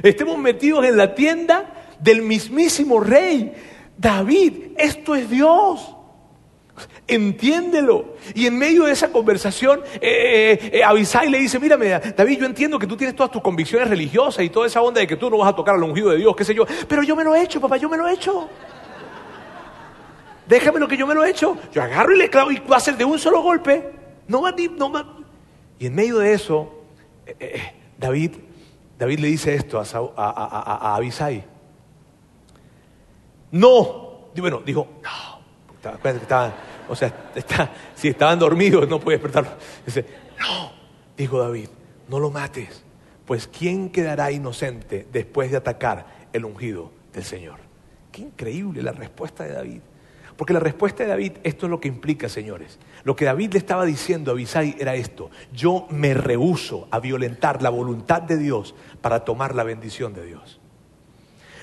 [0.03, 3.53] Estemos metidos en la tienda del mismísimo rey.
[3.97, 5.97] David, esto es Dios.
[7.07, 8.17] Entiéndelo.
[8.35, 12.47] Y en medio de esa conversación, eh, eh, eh, Abisai le dice, mírame, David, yo
[12.47, 15.31] entiendo que tú tienes todas tus convicciones religiosas y toda esa onda de que tú
[15.31, 17.35] no vas a tocar al ungido de Dios, qué sé yo, pero yo me lo
[17.35, 18.49] he hecho, papá, yo me lo he hecho.
[20.49, 21.57] Déjame lo que yo me lo he hecho.
[21.73, 23.91] Yo agarro y le clavo y va a ser de un solo golpe.
[24.27, 25.19] No va no va.
[25.79, 26.85] Y en medio de eso,
[27.97, 28.33] David,
[28.99, 29.85] David le dice esto a,
[30.17, 31.52] a, a Abisai.
[33.53, 34.31] No.
[34.37, 35.41] Bueno, dijo, no.
[36.89, 37.13] o sea,
[37.95, 39.53] si estaban dormidos no puede despertarlo.
[39.87, 40.05] Dice,
[40.41, 40.73] no.
[41.17, 41.69] Dijo David,
[42.09, 42.83] no lo mates,
[43.27, 47.59] pues ¿quién quedará inocente después de atacar el ungido del Señor?
[48.11, 49.81] Qué increíble la respuesta de David.
[50.37, 52.79] Porque la respuesta de David, esto es lo que implica, señores.
[53.05, 55.31] Lo que David le estaba diciendo a Abisai era esto.
[55.53, 60.59] Yo me rehuso a violentar la voluntad de Dios para tomar la bendición de Dios.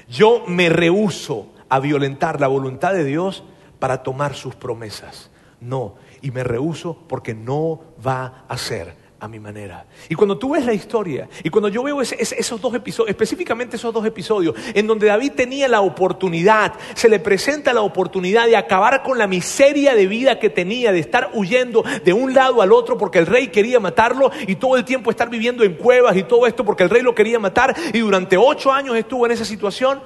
[0.08, 3.44] Yo me rehuso a violentar la voluntad de Dios
[3.80, 5.30] para tomar sus promesas.
[5.62, 9.86] No, y me rehuso porque no va a ser a mi manera.
[10.08, 13.94] Y cuando tú ves la historia, y cuando yo veo esos dos episodios, específicamente esos
[13.94, 19.04] dos episodios, en donde David tenía la oportunidad, se le presenta la oportunidad de acabar
[19.04, 22.98] con la miseria de vida que tenía, de estar huyendo de un lado al otro
[22.98, 26.48] porque el rey quería matarlo y todo el tiempo estar viviendo en cuevas y todo
[26.48, 30.02] esto porque el rey lo quería matar y durante ocho años estuvo en esa situación.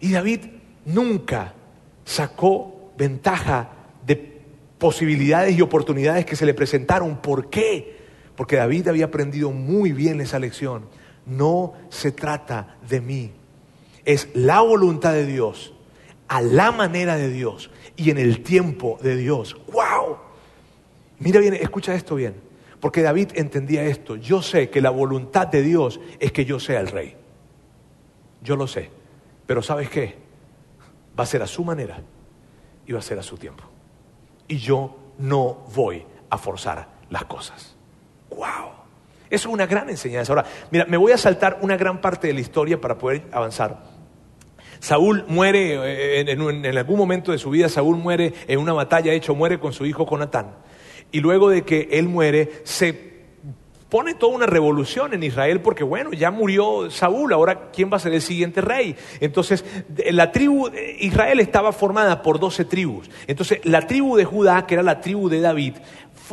[0.00, 0.40] Y David
[0.86, 1.52] nunca
[2.04, 3.70] sacó ventaja
[4.06, 4.40] de
[4.78, 7.18] posibilidades y oportunidades que se le presentaron.
[7.18, 7.96] ¿Por qué?
[8.36, 10.86] Porque David había aprendido muy bien esa lección.
[11.26, 13.32] No se trata de mí.
[14.04, 15.74] Es la voluntad de Dios,
[16.28, 19.56] a la manera de Dios y en el tiempo de Dios.
[19.72, 20.18] ¡Wow!
[21.18, 22.34] Mira bien, escucha esto bien.
[22.78, 24.16] Porque David entendía esto.
[24.16, 27.16] Yo sé que la voluntad de Dios es que yo sea el rey.
[28.42, 28.90] Yo lo sé.
[29.46, 30.25] Pero ¿sabes qué?
[31.18, 32.00] Va a ser a su manera
[32.86, 33.64] y va a ser a su tiempo.
[34.48, 37.76] Y yo no voy a forzar las cosas.
[38.30, 38.76] ¡Wow!
[39.28, 40.32] Es una gran enseñanza.
[40.32, 43.82] Ahora, mira, me voy a saltar una gran parte de la historia para poder avanzar.
[44.78, 49.34] Saúl muere, eh, en, algún momento de su vida, Saúl muere en una batalla, hecho
[49.34, 50.54] muere con su hijo Jonatán.
[51.10, 53.15] Y luego de que él muere, se
[53.88, 58.00] pone toda una revolución en Israel porque, bueno, ya murió Saúl, ahora ¿quién va a
[58.00, 58.96] ser el siguiente rey?
[59.20, 59.64] Entonces,
[60.10, 63.08] la tribu, Israel estaba formada por doce tribus.
[63.26, 65.74] Entonces, la tribu de Judá, que era la tribu de David,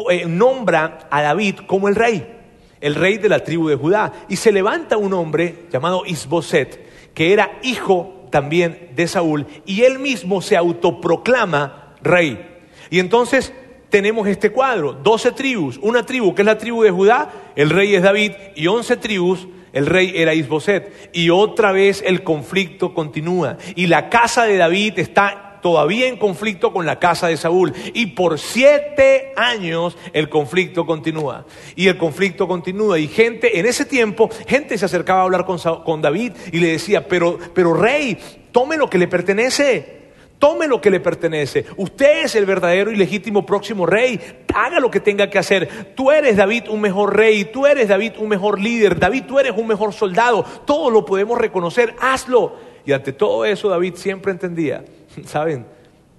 [0.10, 2.40] eh, nombra a David como el rey.
[2.82, 4.12] el rey de la tribu de Judá.
[4.28, 10.00] Y se levanta un hombre llamado Isboset, que era hijo también de Saúl, y él
[10.00, 12.46] mismo se autoproclama rey.
[12.90, 13.54] Y entonces
[13.94, 17.94] tenemos este cuadro, 12 tribus, una tribu que es la tribu de Judá, el rey
[17.94, 21.12] es David, y 11 tribus, el rey era Isboset.
[21.14, 23.60] Y otra vez el conflicto continúa.
[23.76, 27.72] Y la casa de David está todavía en conflicto con la casa de Saúl.
[27.94, 31.46] Y por siete años el conflicto continúa.
[31.76, 32.98] Y el conflicto continúa.
[32.98, 36.70] Y gente, en ese tiempo, gente se acercaba a hablar con, con David y le
[36.70, 38.18] decía, pero, pero rey,
[38.52, 40.03] tome lo que le pertenece.
[40.44, 41.66] Tome lo que le pertenece.
[41.78, 44.44] Usted es el verdadero y legítimo próximo rey.
[44.54, 45.94] Haga lo que tenga que hacer.
[45.96, 47.46] Tú eres David un mejor rey.
[47.46, 49.00] Tú eres David un mejor líder.
[49.00, 50.44] David, tú eres un mejor soldado.
[50.66, 51.96] Todo lo podemos reconocer.
[51.98, 52.58] Hazlo.
[52.86, 54.84] Y ante todo eso David siempre entendía,
[55.26, 55.66] ¿saben?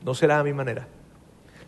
[0.02, 0.88] No será a mi manera.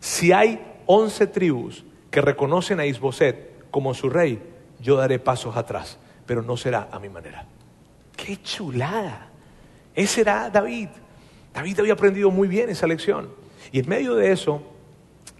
[0.01, 4.41] Si hay once tribus que reconocen a Isboset como su rey,
[4.81, 7.45] yo daré pasos atrás, pero no será a mi manera.
[8.17, 9.29] ¡Qué chulada!
[9.95, 10.89] Ese era David.
[11.57, 13.31] David había aprendido muy bien esa lección.
[13.73, 14.61] Y en medio de eso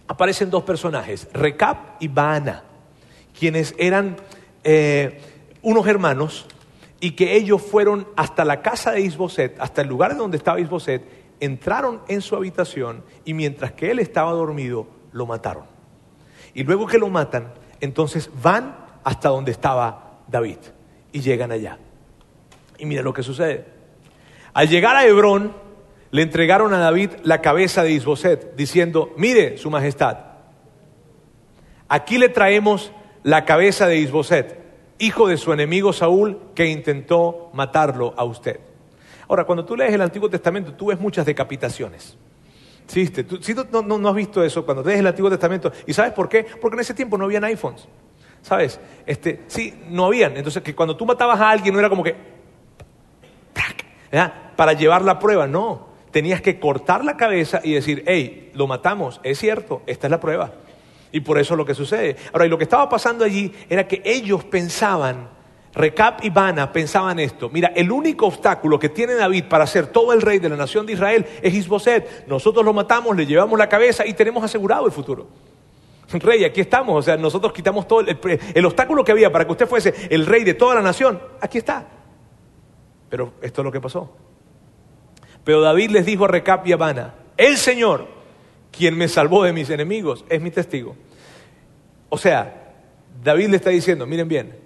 [0.07, 2.63] aparecen dos personajes, Recap y Baana,
[3.37, 4.17] quienes eran
[4.63, 5.21] eh,
[5.61, 6.47] unos hermanos
[6.99, 11.03] y que ellos fueron hasta la casa de Isboset, hasta el lugar donde estaba Isboset,
[11.39, 15.65] entraron en su habitación y mientras que él estaba dormido, lo mataron.
[16.55, 20.57] Y luego que lo matan, entonces van hasta donde estaba David
[21.11, 21.77] y llegan allá.
[22.79, 23.65] Y mira lo que sucede.
[24.55, 25.66] Al llegar a Hebrón,
[26.11, 30.17] le entregaron a David la cabeza de Isboset, diciendo, mire, su majestad,
[31.87, 32.91] aquí le traemos
[33.23, 34.57] la cabeza de Isboset,
[34.99, 38.59] hijo de su enemigo Saúl, que intentó matarlo a usted.
[39.27, 42.17] Ahora, cuando tú lees el Antiguo Testamento, tú ves muchas decapitaciones.
[42.87, 43.39] ¿Sí, ¿Tú,
[43.71, 45.73] no, no, has visto eso cuando lees el Antiguo Testamento?
[45.85, 46.45] ¿Y sabes por qué?
[46.61, 47.85] Porque en ese tiempo no habían iPhones.
[48.41, 48.79] ¿Sabes?
[49.05, 50.37] Este, sí, no habían.
[50.37, 52.15] Entonces, que cuando tú matabas a alguien no era como que...
[54.55, 59.21] Para llevar la prueba, no tenías que cortar la cabeza y decir, hey, lo matamos,
[59.21, 60.51] es cierto, esta es la prueba.
[61.11, 62.15] Y por eso es lo que sucede.
[62.33, 65.29] Ahora, y lo que estaba pasando allí era que ellos pensaban,
[65.75, 70.11] Recap y Bana pensaban esto, mira, el único obstáculo que tiene David para ser todo
[70.11, 72.25] el rey de la nación de Israel es Isboset.
[72.25, 75.27] Nosotros lo matamos, le llevamos la cabeza y tenemos asegurado el futuro.
[76.13, 78.17] Rey, aquí estamos, o sea, nosotros quitamos todo el,
[78.55, 81.59] el obstáculo que había para que usted fuese el rey de toda la nación, aquí
[81.59, 81.85] está.
[83.07, 84.26] Pero esto es lo que pasó.
[85.47, 88.09] Pero David les dijo a Recap y a el Señor,
[88.69, 90.97] quien me salvó de mis enemigos, es mi testigo.
[92.09, 92.73] O sea,
[93.23, 94.59] David le está diciendo, miren bien,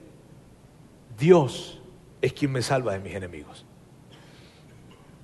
[1.20, 1.80] Dios
[2.20, 3.64] es quien me salva de mis enemigos.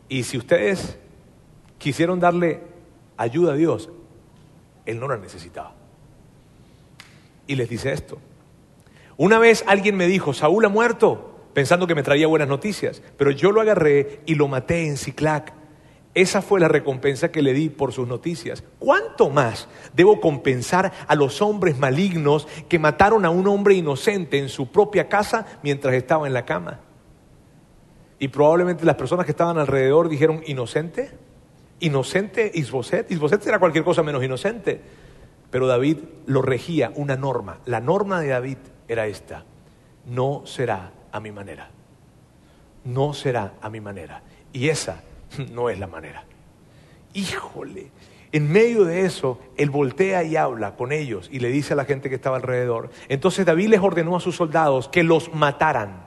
[0.08, 1.00] Y si ustedes
[1.80, 2.62] quisieron darle
[3.18, 3.90] ayuda a Dios,
[4.86, 5.74] Él no la necesitaba.
[7.48, 8.20] Y les dice esto.
[9.18, 13.32] Una vez alguien me dijo, Saúl ha muerto pensando que me traía buenas noticias, pero
[13.32, 15.56] yo lo agarré y lo maté en Ciclac.
[16.14, 18.64] Esa fue la recompensa que le di por sus noticias.
[18.78, 24.50] ¿Cuánto más debo compensar a los hombres malignos que mataron a un hombre inocente en
[24.50, 26.82] su propia casa mientras estaba en la cama?
[28.20, 31.10] Y probablemente las personas que estaban alrededor dijeron, ¿inocente?
[31.80, 33.10] ¿Inocente Isboset?
[33.10, 34.80] Isboset era cualquier cosa menos inocente.
[35.50, 37.62] Pero David lo regía una norma.
[37.66, 39.44] La norma de David era esta.
[40.06, 41.70] No será a mi manera.
[42.86, 44.22] No será a mi manera.
[44.54, 45.04] Y esa
[45.52, 46.24] no es la manera.
[47.14, 47.92] Híjole,
[48.32, 51.86] en medio de eso, él voltea y habla con ellos y le dice a la
[51.86, 52.90] gente que estaba alrededor.
[53.10, 56.06] Entonces David les ordenó a sus soldados que los mataran.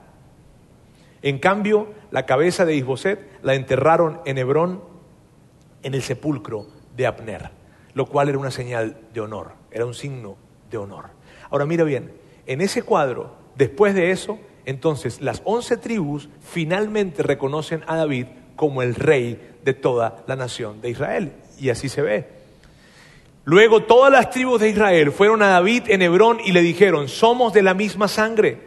[1.23, 4.83] En cambio, la cabeza de Isboset la enterraron en Hebrón,
[5.83, 7.51] en el sepulcro de Abner,
[7.95, 10.37] lo cual era una señal de honor, era un signo
[10.71, 11.11] de honor.
[11.51, 12.13] Ahora mira bien,
[12.47, 14.39] en ese cuadro, después de eso,
[14.71, 20.81] entonces las once tribus finalmente reconocen a David como el rey de toda la nación
[20.81, 21.33] de Israel.
[21.59, 22.29] Y así se ve.
[23.45, 27.53] Luego todas las tribus de Israel fueron a David en Hebrón y le dijeron, somos
[27.53, 28.59] de la misma sangre.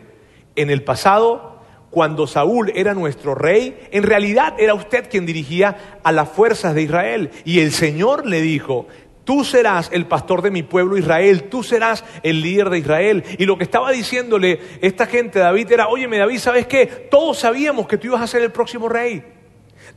[0.56, 6.12] En el pasado, cuando Saúl era nuestro rey, en realidad era usted quien dirigía a
[6.12, 7.30] las fuerzas de Israel.
[7.46, 8.88] Y el Señor le dijo,
[9.24, 13.24] Tú serás el pastor de mi pueblo Israel, tú serás el líder de Israel.
[13.38, 16.86] Y lo que estaba diciéndole esta gente a David era, óyeme David, ¿sabes qué?
[16.86, 19.24] Todos sabíamos que tú ibas a ser el próximo rey.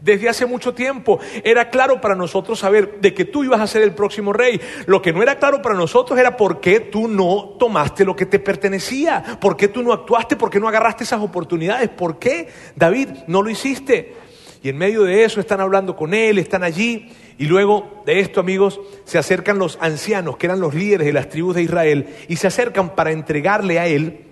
[0.00, 3.82] Desde hace mucho tiempo era claro para nosotros saber de que tú ibas a ser
[3.82, 4.60] el próximo rey.
[4.86, 8.26] Lo que no era claro para nosotros era por qué tú no tomaste lo que
[8.26, 12.48] te pertenecía, por qué tú no actuaste, por qué no agarraste esas oportunidades, por qué
[12.74, 14.14] David no lo hiciste.
[14.62, 17.08] Y en medio de eso están hablando con él, están allí.
[17.38, 21.28] Y luego de esto, amigos, se acercan los ancianos, que eran los líderes de las
[21.28, 24.24] tribus de Israel, y se acercan para entregarle a él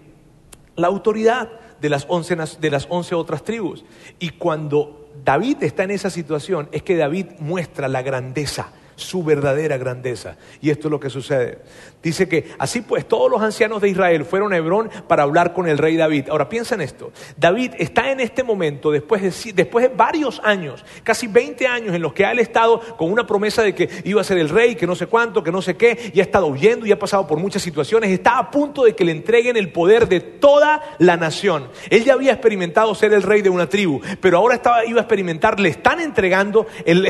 [0.77, 3.85] la autoridad de las once, de las once otras tribus.
[4.19, 9.76] Y cuando David está en esa situación, es que David muestra la grandeza, su verdadera
[9.76, 10.37] grandeza.
[10.61, 11.59] Y esto es lo que sucede.
[12.02, 15.68] Dice que así pues todos los ancianos de Israel fueron a Hebrón para hablar con
[15.68, 16.28] el rey David.
[16.28, 17.12] Ahora piensa en esto.
[17.37, 22.02] David está en este momento, después de, después de varios años, casi 20 años en
[22.02, 24.87] los que ha estado con una promesa de que iba a ser el rey, que
[24.87, 27.38] no sé cuánto, que no sé qué, y ha estado huyendo y ha pasado por
[27.38, 31.68] muchas situaciones, está a punto de que le entreguen el poder de toda la nación.
[31.90, 35.02] Él ya había experimentado ser el rey de una tribu, pero ahora estaba, iba a
[35.04, 37.02] experimentar, le están entregando el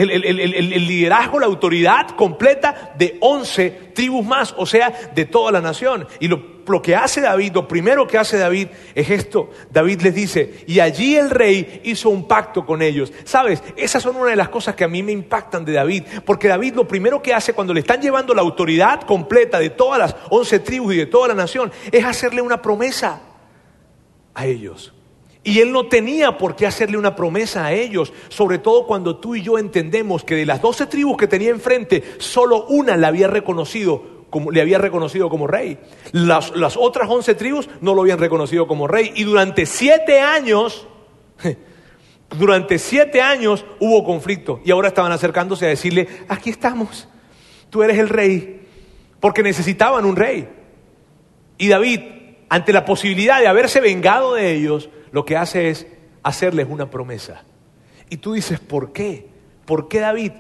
[0.86, 1.73] liderazgo, la autoridad
[2.16, 6.06] completa de 11 tribus más, o sea, de toda la nación.
[6.20, 9.50] Y lo, que hace David, lo primero que hace David es esto.
[9.70, 13.12] David les dice, y allí el rey hizo un pacto con ellos.
[13.24, 16.48] Sabes, esas son una de las cosas que a mí me impactan de David, porque
[16.48, 20.16] David lo primero que hace cuando le están llevando la autoridad completa de todas las
[20.30, 23.20] 11 tribus y de toda la nación es hacerle una promesa
[24.34, 24.92] a ellos.
[25.46, 29.34] Y él no tenía por qué hacerle una promesa a ellos, sobre todo cuando tú
[29.34, 33.28] y yo entendemos que de las doce tribus que tenía enfrente, solo una la había
[33.28, 35.78] reconocido como, le había reconocido como rey.
[36.12, 39.12] Las, las otras once tribus no lo habían reconocido como rey.
[39.14, 40.88] Y durante siete años,
[42.38, 44.60] durante siete años hubo conflicto.
[44.64, 47.06] Y ahora estaban acercándose a decirle, aquí estamos,
[47.68, 48.66] tú eres el rey,
[49.20, 50.48] porque necesitaban un rey.
[51.58, 52.00] Y David,
[52.48, 55.86] ante la posibilidad de haberse vengado de ellos, lo que hace es
[56.24, 57.44] hacerles una promesa.
[58.10, 59.28] Y tú dices, ¿por qué?
[59.64, 60.32] ¿Por qué David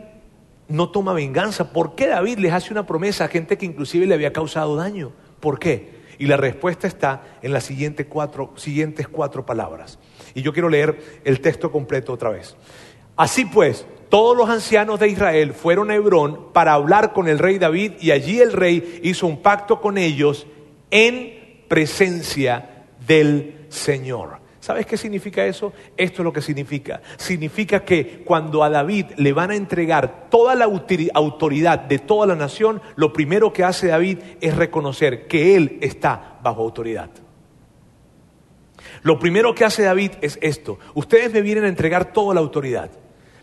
[0.66, 1.72] no toma venganza?
[1.72, 5.12] ¿Por qué David les hace una promesa a gente que inclusive le había causado daño?
[5.38, 6.02] ¿Por qué?
[6.18, 10.00] Y la respuesta está en las siguientes cuatro, siguientes cuatro palabras.
[10.34, 12.56] Y yo quiero leer el texto completo otra vez.
[13.14, 17.58] Así pues, todos los ancianos de Israel fueron a Hebrón para hablar con el rey
[17.60, 20.48] David y allí el rey hizo un pacto con ellos
[20.90, 24.42] en presencia del Señor.
[24.64, 25.74] ¿Sabes qué significa eso?
[25.94, 27.02] Esto es lo que significa.
[27.18, 32.26] Significa que cuando a David le van a entregar toda la autori- autoridad de toda
[32.28, 37.10] la nación, lo primero que hace David es reconocer que él está bajo autoridad.
[39.02, 40.78] Lo primero que hace David es esto.
[40.94, 42.90] Ustedes me vienen a entregar toda la autoridad,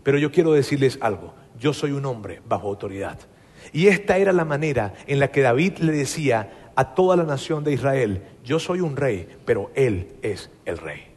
[0.02, 1.36] pero yo quiero decirles algo.
[1.60, 3.20] Yo soy un hombre bajo autoridad.
[3.72, 7.64] Y esta era la manera en la que David le decía a toda la nación
[7.64, 11.11] de Israel, yo soy un rey, pero él es el rey.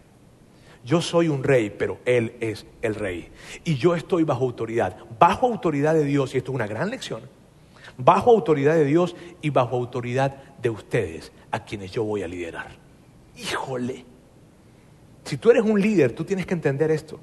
[0.85, 3.31] Yo soy un rey, pero Él es el rey.
[3.65, 7.23] Y yo estoy bajo autoridad, bajo autoridad de Dios, y esto es una gran lección,
[7.97, 12.77] bajo autoridad de Dios y bajo autoridad de ustedes, a quienes yo voy a liderar.
[13.37, 14.05] Híjole,
[15.25, 17.19] si tú eres un líder, tú tienes que entender esto.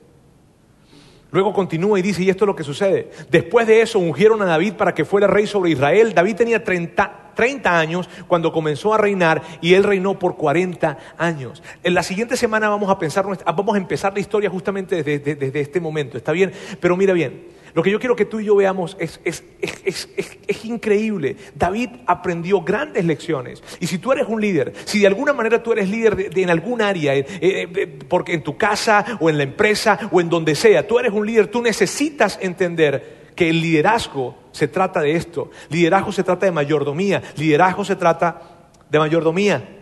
[1.32, 3.10] Luego continúa y dice, y esto es lo que sucede.
[3.30, 6.14] Después de eso ungieron a David para que fuera rey sobre Israel.
[6.14, 11.62] David tenía 30, 30 años cuando comenzó a reinar y él reinó por 40 años.
[11.84, 15.60] En la siguiente semana vamos a, pensar, nuestra- vamos a empezar la historia justamente desde,
[15.60, 16.52] este momento, ¿está bien?
[16.80, 20.10] Pero mira bien, lo que yo quiero que tú y yo veamos es, es- es-
[20.18, 21.38] es- increíble.
[21.56, 23.64] David aprendió grandes lecciones.
[23.80, 26.44] Y si tú eres un líder, si de alguna manera tú eres líder de- de-
[26.44, 30.30] en algún área, eh, eh, porque en tu casa o en la empresa o en
[30.30, 35.16] donde sea, tú eres un líder, tú necesitas entender que el liderazgo se trata de
[35.16, 35.50] esto.
[35.70, 37.22] Liderazgo se trata de mayordomía.
[37.38, 38.42] Liderazgo se trata
[38.90, 39.78] de mayordomía.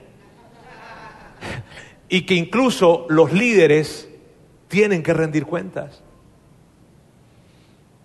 [2.08, 4.10] Y que incluso los líderes
[4.67, 6.03] tienen que rendir cuentas.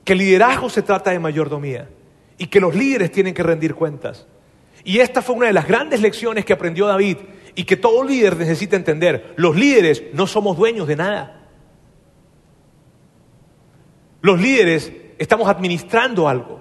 [0.04, 1.88] Que liderazgo se trata de mayordomía.
[2.38, 4.26] Y que los líderes tienen que rendir cuentas.
[4.84, 7.18] Y esta fue una de las grandes lecciones que aprendió David
[7.54, 9.34] y que todo líder necesita entender.
[9.36, 11.40] Los líderes no somos dueños de nada.
[14.20, 16.60] Los líderes estamos administrando algo.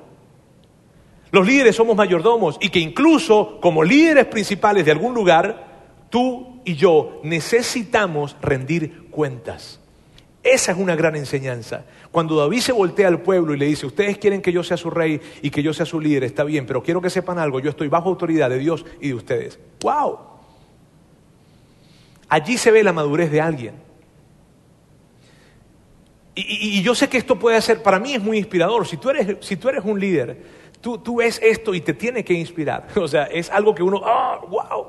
[1.32, 6.76] Los líderes somos mayordomos y que incluso como líderes principales de algún lugar, tú y
[6.76, 9.80] yo necesitamos rendir cuentas.
[10.44, 11.86] Esa es una gran enseñanza.
[12.12, 14.90] Cuando David se voltea al pueblo y le dice, ustedes quieren que yo sea su
[14.90, 17.70] rey y que yo sea su líder, está bien, pero quiero que sepan algo, yo
[17.70, 19.58] estoy bajo autoridad de Dios y de ustedes.
[19.82, 20.20] ¡Wow!
[22.28, 23.76] Allí se ve la madurez de alguien.
[26.36, 28.88] Y, y- yo sé que esto puede ser, para mí es muy inspirador.
[28.88, 30.44] Si tú eres, si tú eres un líder,
[30.82, 32.88] tú, tú ves esto y te tiene que inspirar.
[32.96, 34.88] O sea, es algo que uno, ¡ah, wow!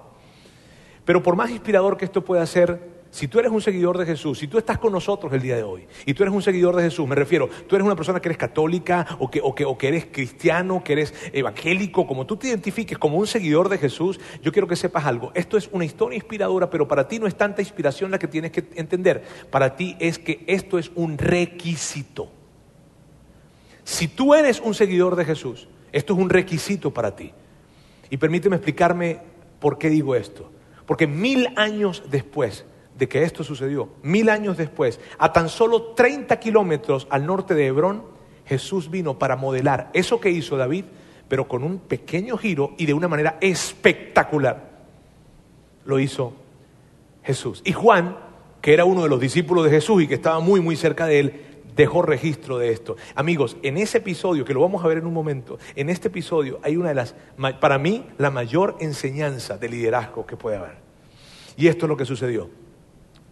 [1.05, 4.40] Pero por más inspirador que esto pueda ser, si tú eres un seguidor de Jesús,
[4.40, 6.82] si tú estás con nosotros el día de hoy, y tú eres un seguidor de
[6.82, 9.78] Jesús, me refiero, tú eres una persona que eres católica o que, o que, o
[9.78, 14.18] que eres cristiano, que eres evangélico, como tú te identifiques como un seguidor de Jesús,
[14.42, 15.30] yo quiero que sepas algo.
[15.34, 18.50] Esto es una historia inspiradora, pero para ti no es tanta inspiración la que tienes
[18.50, 19.22] que entender.
[19.48, 22.32] Para ti es que esto es un requisito.
[23.84, 27.30] Si tú eres un seguidor de Jesús, esto es un requisito para ti.
[28.10, 29.20] Y permíteme explicarme
[29.60, 30.50] por qué digo esto.
[30.84, 32.64] Porque mil años después
[32.97, 37.66] de que esto sucedió, mil años después, a tan solo 30 kilómetros al norte de
[37.66, 38.05] Hebrón,
[38.47, 40.84] Jesús vino para modelar eso que hizo David,
[41.28, 44.70] pero con un pequeño giro y de una manera espectacular.
[45.84, 46.34] Lo hizo
[47.22, 47.62] Jesús.
[47.64, 48.16] Y Juan,
[48.61, 51.20] que era uno de los discípulos de Jesús y que estaba muy, muy cerca de
[51.20, 51.40] él,
[51.74, 52.97] dejó registro de esto.
[53.14, 56.61] Amigos, en ese episodio, que lo vamos a ver en un momento, en este episodio
[56.62, 57.14] hay una de las,
[57.61, 60.76] para mí, la mayor enseñanza de liderazgo que puede haber.
[61.57, 62.51] Y esto es lo que sucedió.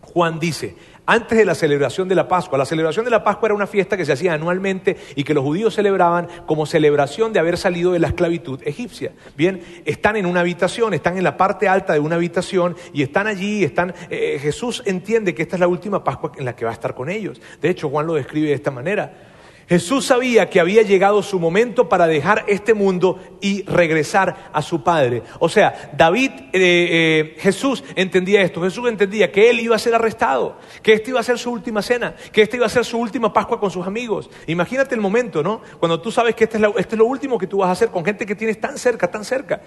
[0.02, 0.76] Juan dice,
[1.06, 3.96] antes de la celebración de la Pascua, la celebración de la Pascua era una fiesta
[3.96, 7.98] que se hacía anualmente y que los judíos celebraban como celebración de haber salido de
[7.98, 9.12] la esclavitud egipcia.
[9.36, 13.26] Bien, están en una habitación, están en la parte alta de una habitación y están
[13.26, 16.70] allí, están, eh, Jesús entiende que esta es la última Pascua en la que va
[16.70, 17.40] a estar con ellos.
[17.60, 19.31] De hecho, Juan lo describe de esta manera.
[19.68, 24.82] Jesús sabía que había llegado su momento para dejar este mundo y regresar a su
[24.82, 25.22] Padre.
[25.38, 28.62] O sea, David, eh, eh, Jesús entendía esto.
[28.62, 31.82] Jesús entendía que él iba a ser arrestado, que esta iba a ser su última
[31.82, 34.30] cena, que esta iba a ser su última Pascua con sus amigos.
[34.46, 35.62] Imagínate el momento, ¿no?
[35.78, 37.90] Cuando tú sabes que este es, este es lo último que tú vas a hacer
[37.90, 39.60] con gente que tienes tan cerca, tan cerca.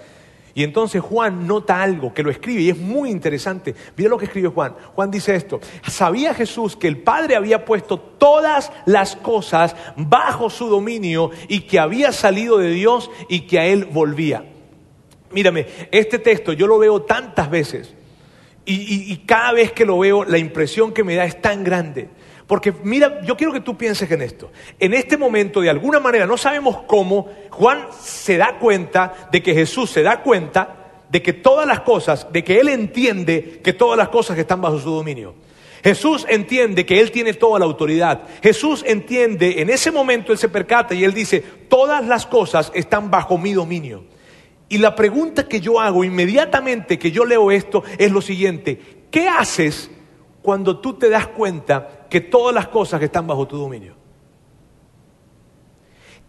[0.56, 3.74] Y entonces Juan nota algo que lo escribe y es muy interesante.
[3.94, 4.74] Mira lo que escribe Juan.
[4.94, 5.60] Juan dice esto.
[5.86, 11.78] Sabía Jesús que el Padre había puesto todas las cosas bajo su dominio y que
[11.78, 14.46] había salido de Dios y que a Él volvía.
[15.30, 17.92] Mírame, este texto yo lo veo tantas veces
[18.64, 22.08] y, y cada vez que lo veo la impresión que me da es tan grande.
[22.46, 24.52] Porque mira, yo quiero que tú pienses en esto.
[24.78, 29.52] En este momento, de alguna manera, no sabemos cómo, Juan se da cuenta de que
[29.52, 33.98] Jesús se da cuenta de que todas las cosas, de que Él entiende que todas
[33.98, 35.34] las cosas están bajo su dominio.
[35.82, 38.22] Jesús entiende que Él tiene toda la autoridad.
[38.42, 43.10] Jesús entiende, en ese momento Él se percata y Él dice, todas las cosas están
[43.10, 44.04] bajo mi dominio.
[44.68, 48.80] Y la pregunta que yo hago inmediatamente que yo leo esto es lo siguiente,
[49.10, 49.90] ¿qué haces
[50.46, 53.94] cuando tú te das cuenta que todas las cosas están bajo tu dominio?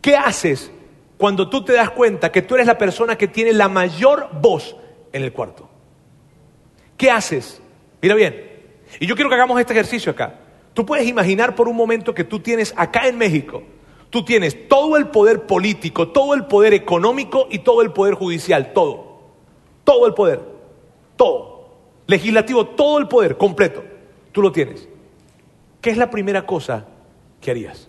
[0.02, 0.72] ¿Qué haces
[1.20, 4.76] cuando tú te das cuenta que tú eres la persona que tiene la mayor voz
[5.14, 5.70] en el cuarto?
[6.98, 7.62] ¿Qué haces?
[8.02, 8.44] Mira bien,
[9.00, 10.40] y yo quiero que hagamos este ejercicio acá.
[10.74, 13.62] Tú puedes imaginar por un momento que tú tienes acá en México,
[14.10, 18.74] tú tienes todo el poder político, todo el poder económico y todo el poder judicial,
[18.74, 19.20] todo.
[19.84, 20.42] Todo el poder,
[21.16, 21.70] todo.
[22.08, 23.84] Legislativo, todo el poder completo.
[24.38, 24.88] Tú lo tienes.
[25.82, 26.86] ¿Qué es la primera cosa
[27.42, 27.88] que harías?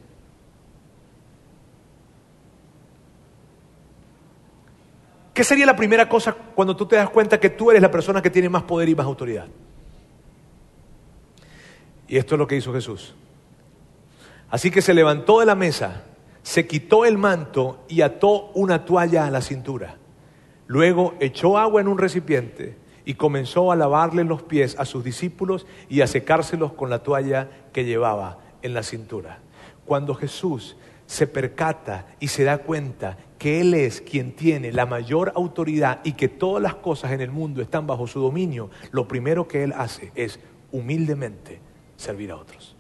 [5.34, 8.22] ¿Qué sería la primera cosa cuando tú te das cuenta que tú eres la persona
[8.22, 9.46] que tiene más poder y más autoridad?
[12.09, 13.14] Y esto es lo que hizo Jesús.
[14.49, 16.05] Así que se levantó de la mesa,
[16.42, 19.99] se quitó el manto y ató una toalla a la cintura.
[20.66, 25.67] Luego echó agua en un recipiente y comenzó a lavarle los pies a sus discípulos
[25.89, 29.39] y a secárselos con la toalla que llevaba en la cintura.
[29.87, 35.33] Cuando Jesús se percata y se da cuenta que Él es quien tiene la mayor
[35.35, 39.49] autoridad y que todas las cosas en el mundo están bajo su dominio, lo primero
[39.49, 40.39] que Él hace es
[40.71, 41.61] humildemente
[41.97, 42.77] servir a otros.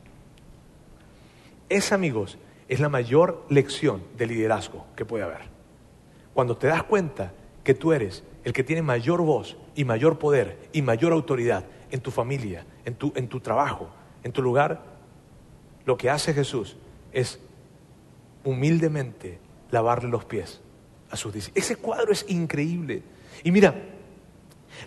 [1.70, 2.36] Esa, amigos,
[2.68, 5.48] es la mayor lección de liderazgo que puede haber.
[6.34, 7.32] Cuando te das cuenta
[7.64, 12.00] que tú eres el que tiene mayor voz y mayor poder y mayor autoridad en
[12.00, 13.88] tu familia, en tu, en tu trabajo,
[14.24, 14.82] en tu lugar,
[15.84, 16.76] lo que hace Jesús
[17.12, 17.38] es
[18.42, 19.38] humildemente
[19.70, 20.60] lavarle los pies
[21.12, 21.64] a sus discípulos.
[21.64, 23.04] Ese cuadro es increíble.
[23.44, 23.80] Y mira,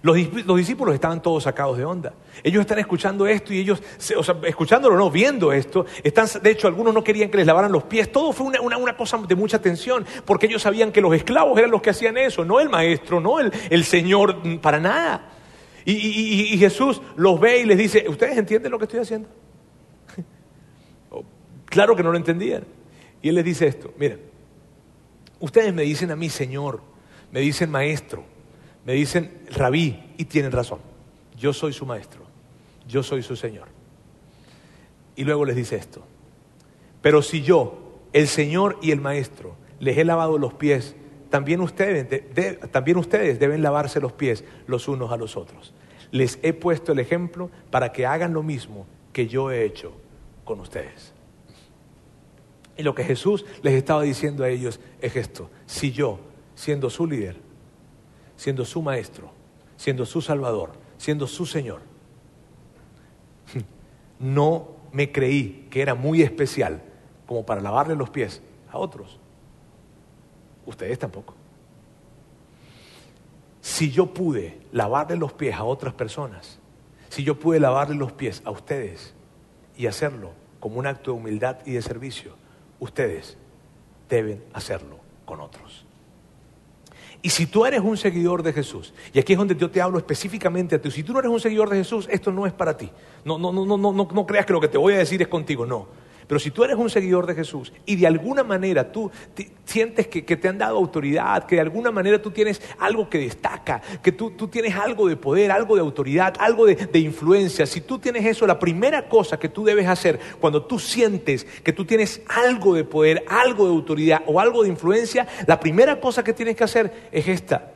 [0.01, 2.13] los, discípulos estaban todos sacados de onda.
[2.43, 3.81] Ellos están escuchando esto y ellos,
[4.17, 5.85] o sea, escuchándolo no, viendo esto.
[6.03, 8.11] Están, de hecho, algunos no querían que les lavaran los pies.
[8.11, 11.81] Todo fue una, cosa de mucha tensión, porque ellos sabían que los esclavos eran los
[11.81, 15.29] que hacían eso, no el maestro, no el, Señor, mm, para nada.
[15.85, 15.93] Y,
[16.53, 19.29] y, Jesús los ve y les dice, ¿ustedes entienden lo que estoy haciendo?
[21.09, 21.23] Oh,
[21.65, 22.63] claro que no lo entendían.
[23.21, 24.17] Y Él les dice esto, mira,
[25.39, 26.81] ustedes me dicen a mí, Señor,
[27.31, 28.23] me dicen maestro,
[28.85, 30.79] me dicen rabí y tienen razón.
[31.37, 32.21] Yo soy su maestro,
[32.87, 33.67] yo soy su Señor.
[35.15, 36.03] Y luego les dice esto,
[37.01, 40.95] pero si yo, el Señor y el maestro, les he lavado los pies,
[41.29, 42.23] también ustedes,
[42.71, 45.73] también ustedes deben lavarse los pies los unos a los otros.
[46.11, 49.93] Les he puesto el ejemplo para que hagan lo mismo que yo he hecho
[50.43, 51.13] con ustedes.
[52.77, 56.19] Y lo que Jesús les estaba diciendo a ellos es esto, si yo,
[56.55, 57.37] siendo su líder,
[58.41, 59.29] siendo su maestro,
[59.77, 61.81] siendo su salvador, siendo su Señor.
[64.19, 66.81] No me creí que era muy especial
[67.27, 69.19] como para lavarle los pies a otros.
[70.65, 71.35] Ustedes tampoco.
[73.61, 76.57] si yo pude lavarle los pies a otras personas,
[77.09, 79.13] si yo pude lavarle los pies a ustedes
[79.77, 82.33] y hacerlo como un acto de humildad y de servicio,
[82.79, 83.37] ustedes
[84.09, 85.85] deben hacerlo con otros.
[87.23, 89.99] Y si tú eres un seguidor de Jesús, y aquí es donde yo te hablo
[89.99, 92.75] específicamente a ti, si tú no eres un seguidor de Jesús, esto no es para
[92.75, 92.89] ti.
[93.23, 95.27] No, no, no, no, no, no creas que lo que te voy a decir es
[95.27, 95.87] contigo, no.
[96.31, 99.11] Pero si tú eres un seguidor de Jesús y de alguna manera tú
[99.65, 103.81] sientes que, te han dado autoridad, que de alguna manera tú tienes algo que destaca,
[104.01, 107.99] que tú, tienes algo de poder, algo de autoridad, algo de, de influencia, si tú
[107.99, 112.21] tienes eso, la primera cosa que tú debes hacer cuando tú sientes que tú tienes
[112.29, 116.55] algo de poder, algo de autoridad o algo de influencia, la primera cosa que tienes
[116.55, 117.73] que hacer es esta,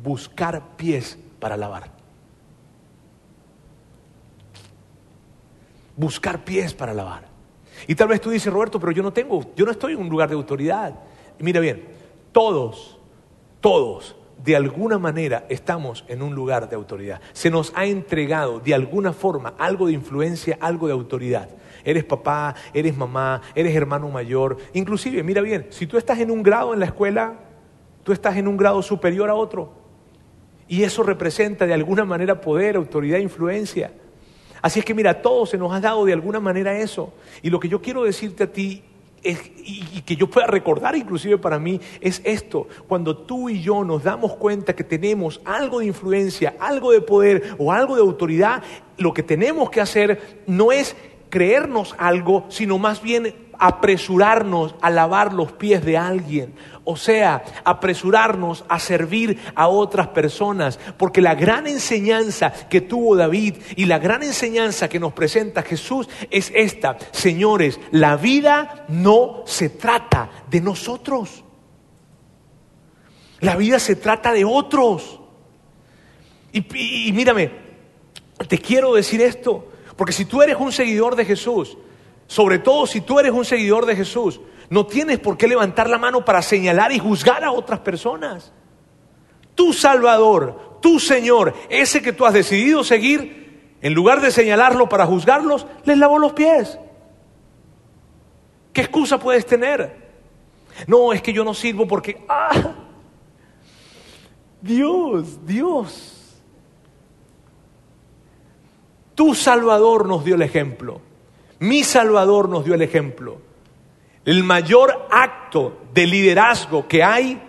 [0.00, 1.90] buscar pies para lavar.
[5.96, 7.29] Buscar pies para lavar.
[7.86, 10.08] Y tal vez tú dices, Roberto, pero yo no tengo, yo no estoy en un
[10.08, 10.94] lugar de autoridad.
[11.38, 11.84] Mira bien,
[12.32, 12.98] todos,
[13.60, 17.20] todos, de alguna manera estamos en un lugar de autoridad.
[17.32, 21.48] Se nos ha entregado de alguna forma algo de influencia, algo de autoridad.
[21.84, 24.56] Eres papá, eres mamá, eres hermano mayor.
[24.72, 27.34] Inclusive, mira bien, si tú estás en un grado en la escuela,
[28.02, 29.72] tú estás en un grado superior a otro.
[30.68, 33.92] Y eso representa de alguna manera poder, autoridad, influencia.
[34.62, 37.12] Así es que mira, a todos se nos ha dado de alguna manera eso.
[37.42, 38.82] Y lo que yo quiero decirte a ti
[39.22, 44.02] y, que yo pueda recordar inclusive para mí es esto, cuando tú y yo nos
[44.02, 48.62] damos cuenta que tenemos algo de influencia, algo de poder o algo de autoridad,
[48.96, 50.96] lo que tenemos que hacer no es
[51.28, 56.54] creernos algo, sino más bien apresurarnos a lavar los pies de alguien,
[56.84, 63.56] o sea, apresurarnos a servir a otras personas, porque la gran enseñanza que tuvo David
[63.76, 69.68] y la gran enseñanza que nos presenta Jesús es esta, señores, la vida no se
[69.68, 71.44] trata de nosotros,
[73.40, 75.20] la vida se trata de otros.
[76.52, 77.52] Y, mírame,
[78.48, 81.76] te quiero decir esto, porque si tú eres un seguidor de Jesús,
[82.30, 85.98] sobre todo si tú eres un seguidor de Jesús, no tienes por qué levantar la
[85.98, 88.52] mano para señalar y juzgar a otras personas.
[89.56, 95.06] Tu Salvador, tu Señor, ese que tú has decidido seguir, en lugar de señalarlo para
[95.06, 96.78] juzgarlos, les lavó los pies.
[98.72, 100.12] ¿Qué excusa puedes tener?
[100.86, 102.24] No, es que yo no sirvo porque...
[102.28, 102.74] ¡Ah!
[104.62, 106.40] Dios, Dios.
[109.16, 111.09] Tu Salvador nos dio el ejemplo.
[111.60, 113.38] Mi Salvador nos dio el ejemplo.
[114.24, 117.40] El mayor acto de liderazgo que hay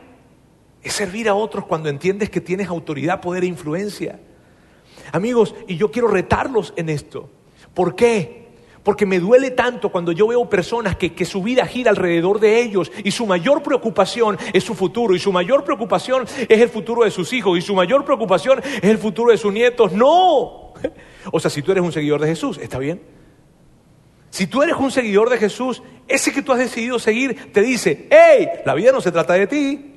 [0.83, 4.19] es servir a otros cuando entiendes que tienes autoridad, poder e influencia.
[5.13, 7.29] Amigos, y yo quiero retarlos en esto.
[7.73, 8.49] ¿Por qué?
[8.83, 12.61] Porque me duele tanto cuando yo veo personas que, que, su vida gira alrededor de
[12.61, 17.05] ellos y su mayor preocupación es su futuro y su mayor preocupación es el futuro
[17.05, 19.93] de sus hijos y su mayor preocupación es el futuro de sus nietos.
[19.93, 20.73] No.
[21.31, 22.99] O sea, si tú eres un seguidor de Jesús, ¿está bien?
[24.31, 28.07] Si tú eres un seguidor de Jesús, ese que tú has decidido seguir te dice,
[28.09, 29.93] hey, la vida no se trata de ti.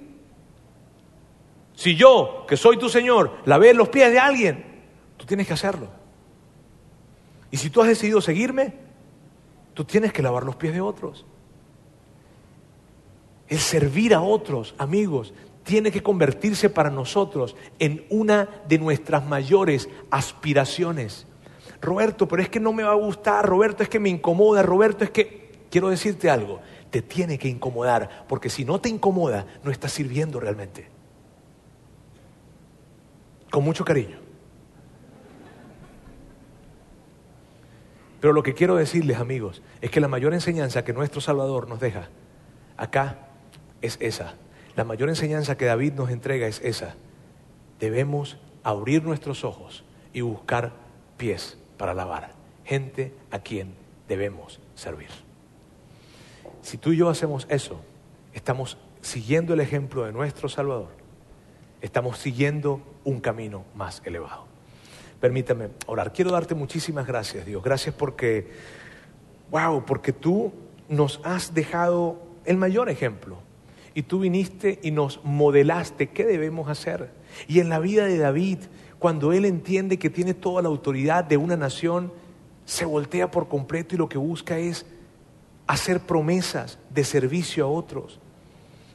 [1.75, 4.65] Si yo, que soy tu Señor, lavé los pies de alguien,
[5.17, 5.89] tú tienes que hacerlo.
[7.53, 8.75] Y si tú has decidido seguirme,
[9.73, 11.25] tú tienes que lavar los pies de otros.
[13.47, 15.33] El servir a otros, amigos,
[15.63, 21.27] tiene que convertirse para nosotros en una de nuestras mayores aspiraciones.
[21.85, 25.05] Roberto, pero es que no me va a gustar, Roberto, es que me incomoda, Roberto,
[25.05, 25.45] es que...
[25.75, 26.61] Quiero decirte algo,
[26.91, 30.87] te tiene que incomodar, porque si no te incomoda, no estás sirviendo realmente.
[33.51, 34.19] Con mucho cariño.
[38.21, 41.81] Pero lo que quiero decirles, amigos, es que la mayor enseñanza que nuestro Salvador nos
[41.81, 42.09] deja
[42.77, 43.31] acá
[43.83, 44.35] es esa.
[44.77, 46.95] La mayor enseñanza que David nos entrega es esa.
[47.81, 50.73] Debemos abrir nuestros ojos y buscar
[51.17, 52.33] pies para lavar,
[52.65, 53.75] gente a quien
[54.09, 55.09] debemos servir.
[56.63, 57.81] Si tú y yo hacemos eso,
[58.33, 60.89] estamos siguiendo el ejemplo de nuestro Salvador,
[61.83, 64.47] estamos siguiendo un camino más elevado.
[65.21, 66.13] Permítame orar.
[66.13, 67.63] Quiero darte muchísimas gracias, Dios.
[67.63, 68.51] Gracias porque,
[69.51, 70.53] wow, porque tú
[70.89, 73.39] nos has dejado el mayor ejemplo.
[73.95, 77.11] Y tú viniste y nos modelaste qué debemos hacer.
[77.47, 78.59] Y en la vida de David,
[78.99, 82.13] cuando él entiende que tiene toda la autoridad de una nación,
[82.65, 84.87] se voltea por completo y lo que busca es
[85.67, 88.19] hacer promesas de servicio a otros.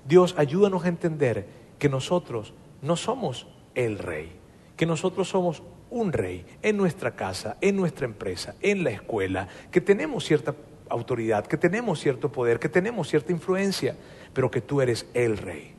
[0.07, 1.47] Dios, ayúdanos a entender
[1.77, 4.31] que nosotros no somos el rey,
[4.75, 9.81] que nosotros somos un rey en nuestra casa, en nuestra empresa, en la escuela, que
[9.81, 10.55] tenemos cierta
[10.89, 13.95] autoridad, que tenemos cierto poder, que tenemos cierta influencia,
[14.33, 15.73] pero que tú eres el rey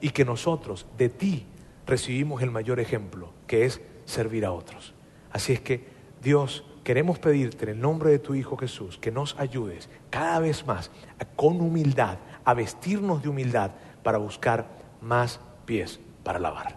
[0.00, 1.46] y que nosotros de ti
[1.86, 4.94] recibimos el mayor ejemplo, que es servir a otros.
[5.32, 5.84] Así es que
[6.22, 10.66] Dios, queremos pedirte en el nombre de tu Hijo Jesús que nos ayudes cada vez
[10.66, 10.90] más
[11.34, 13.72] con humildad, a vestirnos de humildad
[14.02, 14.68] para buscar
[15.00, 16.76] más pies para lavar.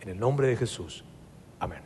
[0.00, 1.04] En el nombre de Jesús.
[1.58, 1.80] Amén.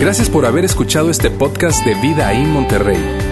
[0.00, 3.31] Gracias por haber escuchado este podcast de Vida en Monterrey.